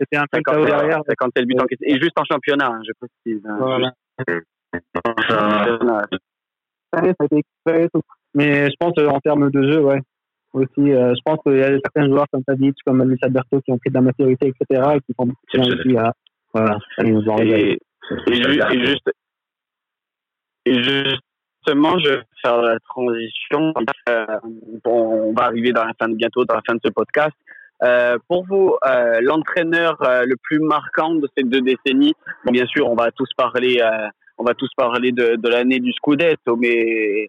c'était 0.00 0.16
un 0.16 0.24
peu 0.30 0.38
le 0.38 0.42
chaos 0.42 0.64
derrière. 0.64 1.02
57 1.06 1.44
buts 1.46 1.58
encaissés. 1.58 1.84
Et 1.84 2.00
juste 2.00 2.18
en 2.18 2.24
championnat, 2.24 2.68
hein, 2.68 2.80
je 2.86 2.92
précise. 2.98 3.42
Hein, 3.46 3.56
voilà. 3.58 3.92
Mais 8.34 8.70
je 8.70 8.74
pense 8.78 8.92
euh, 8.98 9.08
en 9.08 9.20
termes 9.20 9.50
de 9.50 9.62
jeu, 9.70 9.80
ouais. 9.80 10.00
Aussi, 10.54 10.92
euh, 10.92 11.14
je 11.14 11.20
pense 11.24 11.38
qu'il 11.42 11.58
y 11.58 11.62
a 11.62 11.70
certains 11.70 12.06
joueurs 12.06 12.26
comme 12.32 12.42
dit, 12.56 12.72
comme 12.86 13.02
Luis 13.02 13.18
Alberto, 13.22 13.60
qui 13.60 13.70
ont 13.70 13.78
pris 13.78 13.90
de 13.90 13.94
la 13.94 14.00
maturité, 14.00 14.46
etc., 14.48 14.82
et 14.94 15.00
qui 15.00 15.12
font 15.14 15.28
aussi 15.60 15.96
à, 15.98 16.14
voilà, 16.54 16.78
nous 17.04 17.22
et, 17.42 17.78
et, 18.28 18.34
juste, 18.34 19.02
et 19.06 19.12
justement, 20.74 21.98
je 21.98 22.08
vais 22.08 22.22
faire 22.42 22.60
la 22.62 22.78
transition. 22.80 23.72
Euh, 24.08 24.26
on 24.84 25.32
va 25.32 25.44
arriver 25.44 25.72
dans 25.72 25.84
la 25.84 25.92
fin 25.98 26.08
de, 26.08 26.14
bientôt 26.14 26.44
dans 26.44 26.54
la 26.54 26.62
fin 26.66 26.74
de 26.74 26.80
ce 26.84 26.90
podcast. 26.90 27.34
Euh, 27.82 28.18
pour 28.26 28.44
vous, 28.46 28.74
euh, 28.86 29.20
l'entraîneur 29.22 29.96
le 30.00 30.34
plus 30.42 30.58
marquant 30.58 31.14
de 31.14 31.28
ces 31.36 31.44
deux 31.44 31.60
décennies, 31.60 32.14
bon, 32.44 32.52
bien 32.52 32.66
sûr, 32.66 32.88
on 32.90 32.96
va 32.96 33.10
tous 33.12 33.30
parler, 33.36 33.80
on 34.36 34.44
va 34.44 34.54
tous 34.54 34.70
parler 34.76 35.12
de, 35.12 35.36
de 35.36 35.48
l'année 35.48 35.78
du 35.78 35.92
Scudetto, 35.92 36.56
mais 36.56 37.28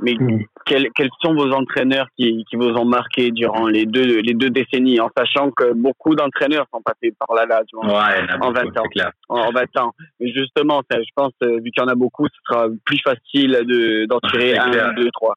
mais 0.00 0.14
mm. 0.14 0.44
quels, 0.66 0.88
quels, 0.94 1.10
sont 1.22 1.34
vos 1.34 1.52
entraîneurs 1.52 2.06
qui, 2.16 2.44
qui, 2.48 2.56
vous 2.56 2.70
ont 2.70 2.84
marqué 2.84 3.30
durant 3.30 3.66
les 3.66 3.86
deux, 3.86 4.20
les 4.20 4.34
deux 4.34 4.50
décennies, 4.50 5.00
en 5.00 5.10
sachant 5.16 5.50
que 5.50 5.72
beaucoup 5.72 6.14
d'entraîneurs 6.14 6.66
sont 6.72 6.82
passés 6.82 7.14
par 7.18 7.34
là, 7.36 7.46
là 7.46 7.62
en, 7.74 8.52
20 8.52 8.78
ans. 8.78 9.10
En, 9.28 9.50
20 9.50 9.76
ans. 9.78 9.92
Mais 10.20 10.32
justement, 10.32 10.82
je 10.90 11.10
pense, 11.14 11.32
euh, 11.42 11.56
vu 11.56 11.70
qu'il 11.70 11.82
y 11.82 11.84
en 11.84 11.88
a 11.88 11.94
beaucoup, 11.94 12.26
ce 12.26 12.40
sera 12.48 12.68
plus 12.84 13.00
facile 13.02 14.06
d'en 14.08 14.20
tirer 14.30 14.56
un, 14.56 14.92
deux, 14.94 15.10
trois. 15.12 15.34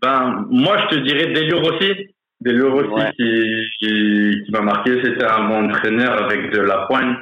Ben, 0.00 0.46
moi, 0.50 0.78
je 0.78 0.96
te 0.96 1.00
dirais 1.00 1.26
Delio 1.32 1.60
Rossi. 1.60 2.08
Delio 2.40 2.72
Rossi 2.72 3.04
qui, 3.16 3.64
qui, 3.78 4.42
qui 4.44 4.50
m'a 4.50 4.62
marqué, 4.62 5.00
c'était 5.02 5.24
un 5.24 5.48
bon 5.48 5.70
entraîneur 5.70 6.24
avec 6.24 6.52
de 6.52 6.60
la 6.60 6.86
pointe 6.86 7.18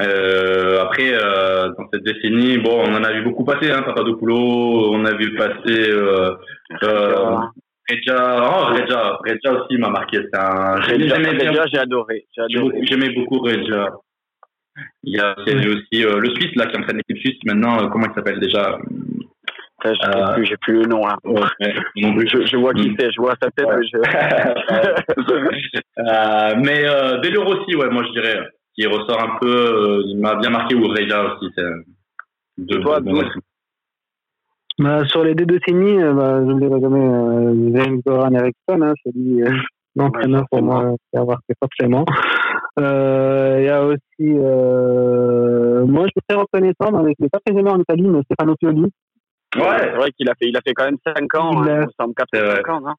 euh, 0.00 0.82
après, 0.82 1.12
euh, 1.12 1.68
dans 1.78 1.88
cette 1.92 2.02
décennie, 2.02 2.58
bon, 2.58 2.82
on 2.86 2.94
en 2.94 3.04
a 3.04 3.12
vu 3.12 3.22
beaucoup 3.22 3.44
passer, 3.44 3.70
hein, 3.70 3.82
Papadopoulou, 3.82 4.92
on 4.92 5.04
a 5.04 5.14
vu 5.14 5.34
passer 5.34 5.90
euh, 5.90 6.34
euh, 6.82 7.36
Regia, 7.88 8.50
oh, 8.50 8.74
Regia, 8.74 9.18
Regia 9.24 9.52
aussi 9.52 9.78
m'a 9.78 9.90
marqué. 9.90 10.18
Un... 10.32 10.76
Regia, 10.76 11.66
j'ai 11.72 11.78
adoré. 11.78 12.26
J'aimais 12.82 13.10
beaucoup 13.14 13.40
Regia. 13.40 13.90
Il 15.04 15.14
y 15.14 15.20
a 15.20 15.36
aussi 15.38 16.04
euh, 16.04 16.18
le 16.18 16.34
Suisse 16.34 16.54
là 16.56 16.66
qui 16.66 16.76
entraîne 16.76 16.96
l'équipe 16.96 17.18
suisse 17.18 17.38
maintenant. 17.46 17.88
Comment 17.90 18.06
il 18.08 18.14
s'appelle 18.14 18.40
déjà? 18.40 18.78
Je 19.84 19.90
euh, 19.90 20.34
plus, 20.34 20.46
j'ai 20.46 20.56
plus 20.56 20.74
le 20.74 20.86
nom. 20.86 21.06
Hein. 21.06 21.16
Ouais, 21.24 21.42
je, 21.60 22.46
je, 22.46 22.56
vois 22.56 22.72
qui 22.72 22.88
mm. 22.88 22.96
c'est, 22.98 23.10
je 23.12 23.20
vois 23.20 23.34
sa 23.42 23.50
tête. 23.50 23.66
Ouais. 23.66 23.76
Mais, 23.76 25.58
je... 25.58 25.80
euh, 25.98 26.54
mais 26.64 26.88
euh, 26.88 27.18
Délure 27.18 27.46
aussi, 27.46 27.76
ouais, 27.76 27.90
moi 27.90 28.02
je 28.04 28.12
dirais 28.12 28.40
qui 28.74 28.86
ressort 28.86 29.22
un 29.22 29.38
peu, 29.40 29.46
euh, 29.48 30.02
il 30.06 30.18
m'a 30.18 30.34
bien 30.36 30.50
marqué, 30.50 30.74
ou 30.74 30.88
Reja 30.88 31.34
aussi. 31.34 31.50
De, 32.56 32.76
toi, 32.78 33.00
bah, 34.78 35.04
sur 35.06 35.22
les 35.22 35.34
deux 35.34 35.46
décennies, 35.46 36.02
euh, 36.02 36.12
bah, 36.12 36.40
je 36.40 36.46
n'oublierai 36.46 36.80
jamais 36.80 37.06
euh, 37.06 37.72
Zayn 37.72 38.00
Goran 38.04 38.32
Eriksson, 38.32 38.82
hein, 38.82 38.92
c'est 39.04 39.14
lui 39.14 39.42
euh, 39.42 39.50
l'entraîneur 39.96 40.44
pour 40.50 40.62
moi 40.62 40.96
qui 41.12 41.18
a 41.18 41.24
marqué 41.24 41.54
forcément. 41.60 42.04
Euh, 42.80 43.58
il 43.60 43.66
y 43.66 43.68
a 43.68 43.84
aussi, 43.84 44.00
euh, 44.20 45.86
moi 45.86 46.06
je 46.06 46.10
suis 46.10 46.26
très 46.28 46.36
reconnaissant, 46.36 46.90
mais 46.90 46.98
avec, 46.98 47.16
pas 47.30 47.38
très 47.46 47.56
aimé 47.56 47.70
en 47.70 47.78
Italie, 47.78 48.08
mais 48.08 48.20
Stefano 48.22 48.56
Pioli. 48.56 48.82
Ouais, 48.82 49.78
c'est 49.78 49.90
vrai 49.90 50.10
qu'il 50.10 50.28
a 50.28 50.34
fait, 50.34 50.48
il 50.48 50.56
a 50.56 50.60
fait 50.66 50.74
quand 50.74 50.86
même 50.86 50.98
5 51.06 51.34
ans, 51.36 51.62
il 51.62 51.70
hein, 51.70 51.86
semble 51.98 52.14
4 52.14 52.28
5 52.32 52.68
ans, 52.70 52.82
hein. 52.88 52.94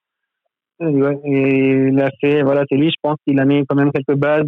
Ouais, 0.79 1.19
et 1.25 1.87
il 1.89 2.01
a 2.01 2.09
fait, 2.21 2.41
voilà, 2.41 2.63
c'est 2.69 2.77
lui, 2.77 2.89
je 2.89 2.97
pense 3.01 3.17
qu'il 3.27 3.39
a 3.39 3.45
mis 3.45 3.65
quand 3.65 3.75
même 3.75 3.91
quelques 3.91 4.17
bases 4.17 4.45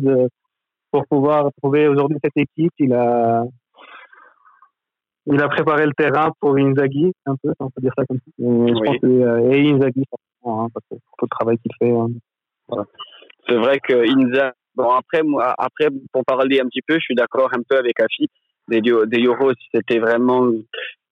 pour 0.91 1.05
pouvoir 1.07 1.49
trouver 1.61 1.87
aujourd'hui 1.87 2.17
cette 2.23 2.37
équipe. 2.37 2.73
Il 2.79 2.93
a, 2.93 3.43
il 5.25 5.41
a 5.41 5.47
préparé 5.49 5.85
le 5.85 5.93
terrain 5.93 6.31
pour 6.39 6.57
Inzaghi, 6.57 7.11
un 7.25 7.35
peu, 7.41 7.53
on 7.59 7.69
peut 7.69 7.81
dire 7.81 7.93
ça 7.97 8.05
comme 8.05 8.17
ça. 8.17 8.31
Et, 8.39 8.43
je 8.43 8.85
pense 8.85 8.99
que, 8.99 9.07
euh, 9.07 9.51
et 9.51 9.69
Inzaghi, 9.69 10.03
hein, 10.45 10.67
parce 10.73 10.85
que 10.89 10.95
pour 10.95 11.23
le 11.23 11.27
travail 11.29 11.57
qu'il 11.57 11.71
fait. 11.79 11.91
Hein. 11.91 12.07
Voilà. 12.67 12.85
C'est 13.47 13.55
vrai 13.55 13.79
que 13.79 13.93
Inzaghi, 13.93 14.51
bon, 14.75 14.89
après, 14.89 15.23
moi, 15.23 15.53
après, 15.57 15.89
pour 16.11 16.23
parler 16.25 16.59
un 16.59 16.67
petit 16.67 16.81
peu, 16.81 16.95
je 16.95 17.01
suis 17.01 17.15
d'accord 17.15 17.49
un 17.53 17.61
peu 17.67 17.77
avec 17.77 17.99
Afi. 17.99 18.27
Des, 18.69 18.81
des 18.81 19.23
Euros, 19.23 19.53
c'était 19.73 19.99
vraiment 19.99 20.51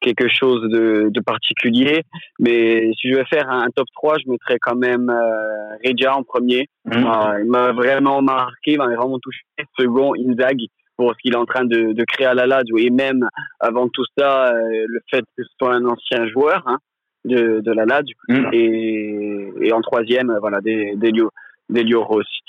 quelque 0.06 0.28
chose 0.30 0.62
de, 0.70 1.10
de, 1.10 1.22
particulier. 1.22 2.04
Mais 2.40 2.92
si 3.00 3.10
je 3.10 3.16
vais 3.16 3.26
faire 3.26 3.50
un, 3.50 3.68
top 3.76 3.88
3, 3.94 4.18
je 4.24 4.32
mettrais 4.32 4.58
quand 4.60 4.76
même 4.76 5.10
euh, 5.10 5.76
Regia 5.84 6.16
en 6.16 6.24
premier. 6.24 6.70
Mmh. 6.86 6.92
il 7.42 7.50
m'a 7.50 7.72
vraiment 7.72 8.22
marqué, 8.22 8.74
il 8.74 8.78
m'a 8.78 8.88
vraiment 8.88 9.20
touché. 9.20 9.42
Second, 9.78 10.14
Inzaghi 10.16 10.70
pour 10.98 11.12
ce 11.12 11.18
qu'il 11.22 11.34
est 11.34 11.38
en 11.38 11.46
train 11.46 11.66
de, 11.66 11.92
de 11.92 12.06
créer 12.06 12.26
à 12.26 12.34
la 12.34 12.48
Lazio 12.48 12.78
et 12.78 12.90
même 12.90 13.28
avant 13.60 13.90
tout 13.90 14.06
ça, 14.18 14.54
euh, 14.54 14.86
le 14.88 15.00
fait 15.12 15.24
que 15.36 15.44
ce 15.44 15.50
soit 15.60 15.74
un 15.74 15.84
ancien 15.86 16.26
joueur 16.28 16.64
hein, 16.68 16.78
de, 17.26 17.60
de 17.60 17.72
la 17.72 17.86
Lazio. 17.86 18.16
Mmh. 18.30 18.50
Et, 18.54 19.52
et 19.62 19.74
en 19.74 19.82
troisième, 19.82 20.34
voilà, 20.40 20.62
Delio, 20.62 21.32
Delio 21.70 22.04
Rossi. 22.04 22.42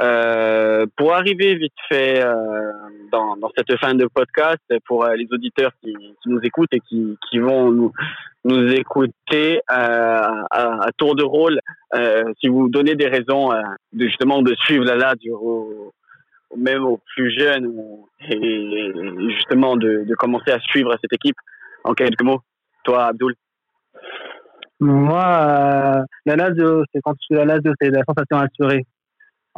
Euh, 0.00 0.86
pour 0.96 1.14
arriver 1.14 1.56
vite 1.56 1.72
fait 1.88 2.24
euh, 2.24 2.32
dans, 3.10 3.36
dans, 3.36 3.50
cette 3.56 3.76
fin 3.78 3.94
de 3.94 4.06
podcast, 4.06 4.62
pour 4.86 5.04
euh, 5.04 5.14
les 5.14 5.26
auditeurs 5.32 5.72
qui, 5.82 5.92
qui, 5.92 6.28
nous 6.28 6.40
écoutent 6.42 6.72
et 6.72 6.80
qui, 6.80 7.16
qui 7.28 7.38
vont 7.38 7.72
nous, 7.72 7.92
nous 8.44 8.72
écouter 8.72 9.56
euh, 9.56 9.62
à, 9.68 10.84
à, 10.84 10.92
tour 10.96 11.16
de 11.16 11.24
rôle, 11.24 11.58
euh, 11.94 12.24
si 12.40 12.46
vous 12.46 12.68
donnez 12.68 12.94
des 12.94 13.08
raisons 13.08 13.50
de 13.92 14.06
justement 14.06 14.40
de 14.42 14.54
suivre 14.54 14.84
la 14.84 14.94
LAD 14.94 15.18
même 16.56 16.84
aux 16.84 17.00
plus 17.14 17.36
jeunes 17.38 17.74
et 18.30 18.92
justement 19.36 19.76
de, 19.76 20.04
de 20.04 20.14
commencer 20.14 20.50
à 20.50 20.60
suivre 20.60 20.96
cette 21.00 21.12
équipe, 21.12 21.36
en 21.84 21.92
quelques 21.94 22.22
mots, 22.22 22.40
toi 22.84 23.06
Abdul. 23.06 23.34
Moi, 24.80 26.04
la 26.26 26.36
Lazio, 26.36 26.84
c'est 26.92 27.00
quand 27.02 27.14
tu 27.14 27.24
suis 27.26 27.34
la 27.34 27.44
Lazio, 27.44 27.72
c'est 27.80 27.90
la 27.90 28.02
sensation 28.04 28.38
assurée 28.38 28.86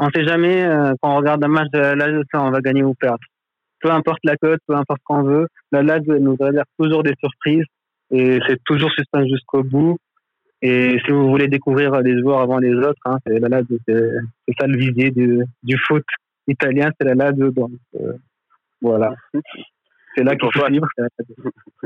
on 0.02 0.06
ne 0.06 0.10
sait 0.14 0.24
jamais 0.24 0.64
euh, 0.64 0.92
quand 1.00 1.12
on 1.12 1.18
regarde 1.18 1.44
un 1.44 1.48
match 1.48 1.68
de 1.72 1.78
la 1.78 1.94
Lazio, 1.94 2.22
on 2.32 2.50
va 2.50 2.60
gagner 2.60 2.82
ou 2.82 2.94
perdre. 2.94 3.20
Peu 3.80 3.90
importe 3.90 4.20
la 4.24 4.36
cote, 4.36 4.60
peu 4.66 4.74
importe 4.74 5.00
ce 5.00 5.04
qu'on 5.04 5.22
veut, 5.22 5.46
la 5.72 5.82
Lazio 5.82 6.18
nous 6.18 6.36
réserve 6.40 6.64
toujours 6.78 7.02
des 7.02 7.14
surprises 7.20 7.66
et 8.10 8.38
c'est 8.48 8.58
toujours 8.64 8.90
suspense 8.92 9.28
jusqu'au 9.28 9.62
bout. 9.62 9.98
Et 10.62 10.98
si 11.04 11.12
vous 11.12 11.28
voulez 11.28 11.48
découvrir 11.48 12.00
les 12.00 12.18
joueurs 12.18 12.40
avant 12.40 12.58
les 12.58 12.74
autres, 12.74 13.00
hein, 13.04 13.18
c'est 13.26 13.38
la 13.38 13.48
Lazio, 13.48 13.76
c'est 13.86 14.10
ça 14.58 14.66
le 14.66 14.78
visier 14.78 15.10
du, 15.10 15.44
du 15.62 15.76
foot 15.86 16.04
italien, 16.48 16.90
c'est 16.98 17.06
la 17.06 17.14
Lazio. 17.14 17.50
Donc 17.50 17.70
euh, 18.00 18.14
voilà. 18.80 19.14
C'est 20.16 20.24
là 20.24 20.34
qu'il 20.34 20.48
faut 20.52 20.66
vivre. 20.66 20.88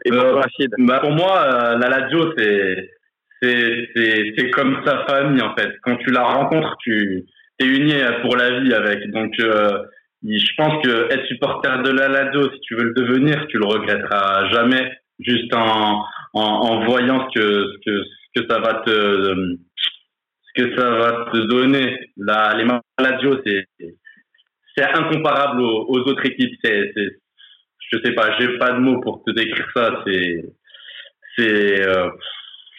Et 0.05 0.11
pour, 0.11 0.21
euh, 0.21 0.41
bah 0.79 1.01
pour 1.01 1.11
moi, 1.11 1.77
la 1.77 1.89
Lazio, 1.89 2.33
c'est 2.39 2.91
c'est 3.43 4.51
comme 4.51 4.83
sa 4.87 5.05
famille 5.07 5.43
en 5.43 5.55
fait. 5.55 5.71
Quand 5.83 5.97
tu 5.97 6.11
la 6.11 6.23
rencontres, 6.23 6.77
tu 6.83 7.25
t'es 7.59 7.67
uni 7.67 7.93
pour 8.23 8.37
la 8.37 8.61
vie 8.61 8.75
avec. 8.75 9.11
Donc, 9.11 9.33
euh, 9.41 9.85
je 10.23 10.55
pense 10.57 10.83
que 10.83 11.13
être 11.13 11.27
supporter 11.27 11.83
de 11.83 11.91
la 11.91 12.09
Lazio, 12.09 12.51
si 12.51 12.61
tu 12.61 12.75
veux 12.77 12.85
le 12.85 12.95
devenir, 12.95 13.47
tu 13.49 13.59
le 13.59 13.67
regretteras 13.67 14.49
jamais. 14.51 14.91
Juste 15.21 15.55
en, 15.55 16.05
en, 16.33 16.85
voyant 16.87 17.29
ce 17.31 17.39
que, 17.39 17.73
ce 17.73 17.91
que, 17.91 18.41
que 18.41 18.47
ça 18.53 18.59
va 18.59 18.83
te, 18.85 19.57
que 20.57 20.77
ça 20.77 20.91
va 20.91 21.31
te 21.33 21.37
donner. 21.47 22.11
La, 22.17 22.55
les 22.55 22.67
Lazio, 22.99 23.41
c'est, 23.47 23.69
c'est 24.77 24.85
incomparable 24.85 25.63
aux, 25.63 26.01
autres 26.01 26.27
équipes. 26.27 26.59
C'est, 26.65 26.93
je 26.97 27.99
sais 28.05 28.13
pas, 28.13 28.37
j'ai 28.39 28.59
pas 28.59 28.73
de 28.73 28.79
mots 28.81 29.01
pour 29.01 29.23
te 29.25 29.31
décrire 29.31 29.69
ça. 29.75 30.03
C'est, 30.05 30.45
c'est, 31.37 31.87
euh, 31.87 32.11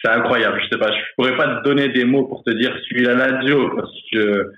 c'est 0.06 0.12
incroyable. 0.12 0.60
Je 0.62 0.68
sais 0.68 0.78
pas, 0.78 0.92
je 0.92 1.14
pourrais 1.16 1.36
pas 1.36 1.56
te 1.56 1.64
donner 1.64 1.88
des 1.88 2.04
mots 2.04 2.26
pour 2.26 2.44
te 2.44 2.50
dire 2.50 2.74
la 2.92 3.14
Lazio 3.14 3.70
parce 3.74 3.90
que 4.12 4.52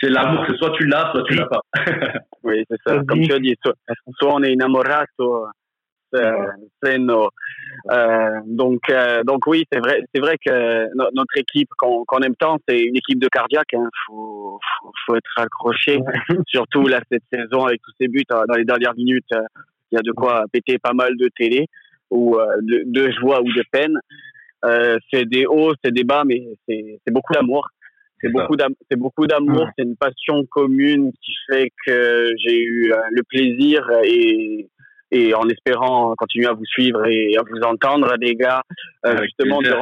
c'est 0.00 0.10
l'amour, 0.10 0.44
c'est 0.48 0.56
soit 0.56 0.72
tu 0.72 0.86
l'as, 0.86 1.10
soit 1.12 1.24
tu 1.24 1.34
l'as 1.34 1.46
pas. 1.46 1.60
oui, 2.42 2.64
c'est 2.70 2.78
ça. 2.86 3.00
Comme 3.06 3.20
tu 3.20 3.32
as 3.32 3.38
dit, 3.38 3.54
soit, 3.62 3.74
soit 4.18 4.34
on 4.34 4.42
est 4.42 4.52
innamorato, 4.52 5.46
c'est 6.12 6.98
no. 6.98 7.28
Euh, 7.90 8.40
donc, 8.46 8.80
euh, 8.90 9.22
donc 9.24 9.46
oui, 9.46 9.64
c'est 9.70 9.78
vrai, 9.78 10.02
c'est 10.12 10.20
vrai 10.20 10.36
que 10.44 10.86
notre 11.14 11.36
équipe, 11.36 11.68
qu'on 11.76 12.20
aime 12.20 12.36
tant, 12.36 12.58
c'est 12.68 12.78
une 12.78 12.96
équipe 12.96 13.18
de 13.18 13.28
cardiaque. 13.28 13.68
Il 13.72 13.78
hein. 13.78 13.90
faut, 14.06 14.58
faut, 15.06 15.16
être 15.16 15.30
accroché. 15.36 15.98
Surtout 16.46 16.86
là 16.86 17.00
cette 17.10 17.24
saison 17.32 17.66
avec 17.66 17.80
tous 17.82 17.92
ces 18.00 18.08
buts 18.08 18.24
euh, 18.32 18.44
dans 18.48 18.54
les 18.54 18.64
dernières 18.64 18.94
minutes, 18.94 19.32
euh, 19.32 19.42
il 19.90 19.96
y 19.96 19.98
a 19.98 20.02
de 20.02 20.12
quoi 20.12 20.44
péter 20.52 20.78
pas 20.78 20.92
mal 20.92 21.16
de 21.16 21.28
télé 21.36 21.66
ou 22.10 22.38
de, 22.62 22.84
de 22.86 23.10
joie 23.10 23.40
ou 23.42 23.52
de 23.52 23.62
peine. 23.70 23.98
C'est 25.10 25.24
des 25.24 25.46
hauts, 25.46 25.72
c'est 25.82 25.92
des 25.92 26.04
bas, 26.04 26.24
mais 26.24 26.42
c'est 26.66 27.10
beaucoup 27.10 27.32
d'amour. 27.32 27.68
C'est 28.20 28.32
beaucoup 28.32 28.56
d'amour, 28.56 28.76
c'est 28.90 28.98
beaucoup 28.98 29.26
d'amour, 29.26 29.68
c'est 29.76 29.84
une 29.84 29.96
passion 29.96 30.44
commune 30.50 31.12
qui 31.22 31.32
fait 31.48 31.70
que 31.86 32.30
j'ai 32.38 32.60
eu 32.60 32.92
euh, 32.92 32.96
le 33.12 33.22
plaisir 33.22 33.88
et 34.04 34.68
et 35.10 35.34
en 35.34 35.48
espérant 35.48 36.14
continuer 36.18 36.46
à 36.46 36.52
vous 36.52 36.66
suivre 36.66 37.06
et 37.06 37.34
à 37.38 37.42
vous 37.42 37.60
entendre 37.62 38.14
les 38.20 38.34
gars 38.34 38.62
euh, 39.06 39.16
justement 39.22 39.62
de, 39.62 39.72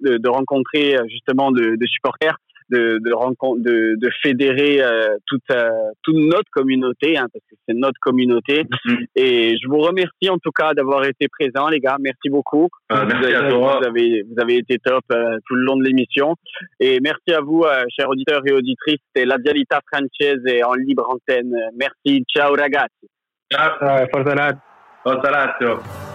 de, 0.00 0.16
de, 0.16 0.28
rencontrer 0.28 0.96
euh, 0.96 1.02
justement 1.06 1.50
de, 1.52 1.76
de 1.76 1.86
supporters 1.86 2.38
de, 2.70 2.98
de, 3.04 3.12
rencontre, 3.12 3.62
de, 3.62 3.96
de 3.96 4.10
fédérer 4.22 4.82
euh, 4.82 5.16
toute, 5.26 5.42
euh, 5.50 5.70
toute 6.02 6.16
notre 6.16 6.50
communauté, 6.52 7.16
hein, 7.16 7.26
parce 7.32 7.44
que 7.50 7.56
c'est 7.66 7.74
notre 7.74 7.98
communauté. 8.00 8.64
Mm-hmm. 8.64 9.06
Et 9.16 9.56
je 9.62 9.68
vous 9.68 9.78
remercie 9.78 10.28
en 10.28 10.38
tout 10.38 10.52
cas 10.52 10.72
d'avoir 10.74 11.04
été 11.04 11.28
présents, 11.28 11.68
les 11.68 11.80
gars. 11.80 11.96
Merci 12.00 12.30
beaucoup. 12.30 12.68
Euh, 12.92 13.04
merci 13.06 13.32
vous, 13.32 13.36
à 13.36 13.48
toi. 13.50 13.78
Vous 13.80 13.88
avez, 13.88 14.22
vous 14.22 14.40
avez 14.40 14.56
été 14.56 14.78
top 14.78 15.04
tout 15.08 15.54
le 15.54 15.64
long 15.64 15.76
de 15.76 15.84
l'émission. 15.84 16.34
Et 16.78 17.00
merci 17.00 17.32
à 17.32 17.40
vous, 17.40 17.64
chers 17.96 18.08
auditeurs 18.08 18.42
et 18.46 18.52
auditrices. 18.52 19.00
C'est 19.14 19.24
la 19.24 19.38
Dialita 19.38 19.80
Française 19.92 20.42
en 20.64 20.74
libre 20.74 21.08
antenne. 21.08 21.54
Merci. 21.76 22.24
Ciao, 22.34 22.54
ragazzi. 22.54 23.08
Ciao. 23.52 24.06
Forza 24.12 24.34
Lazio. 24.34 24.60
Forza 25.02 25.30
Lazio. 25.30 26.09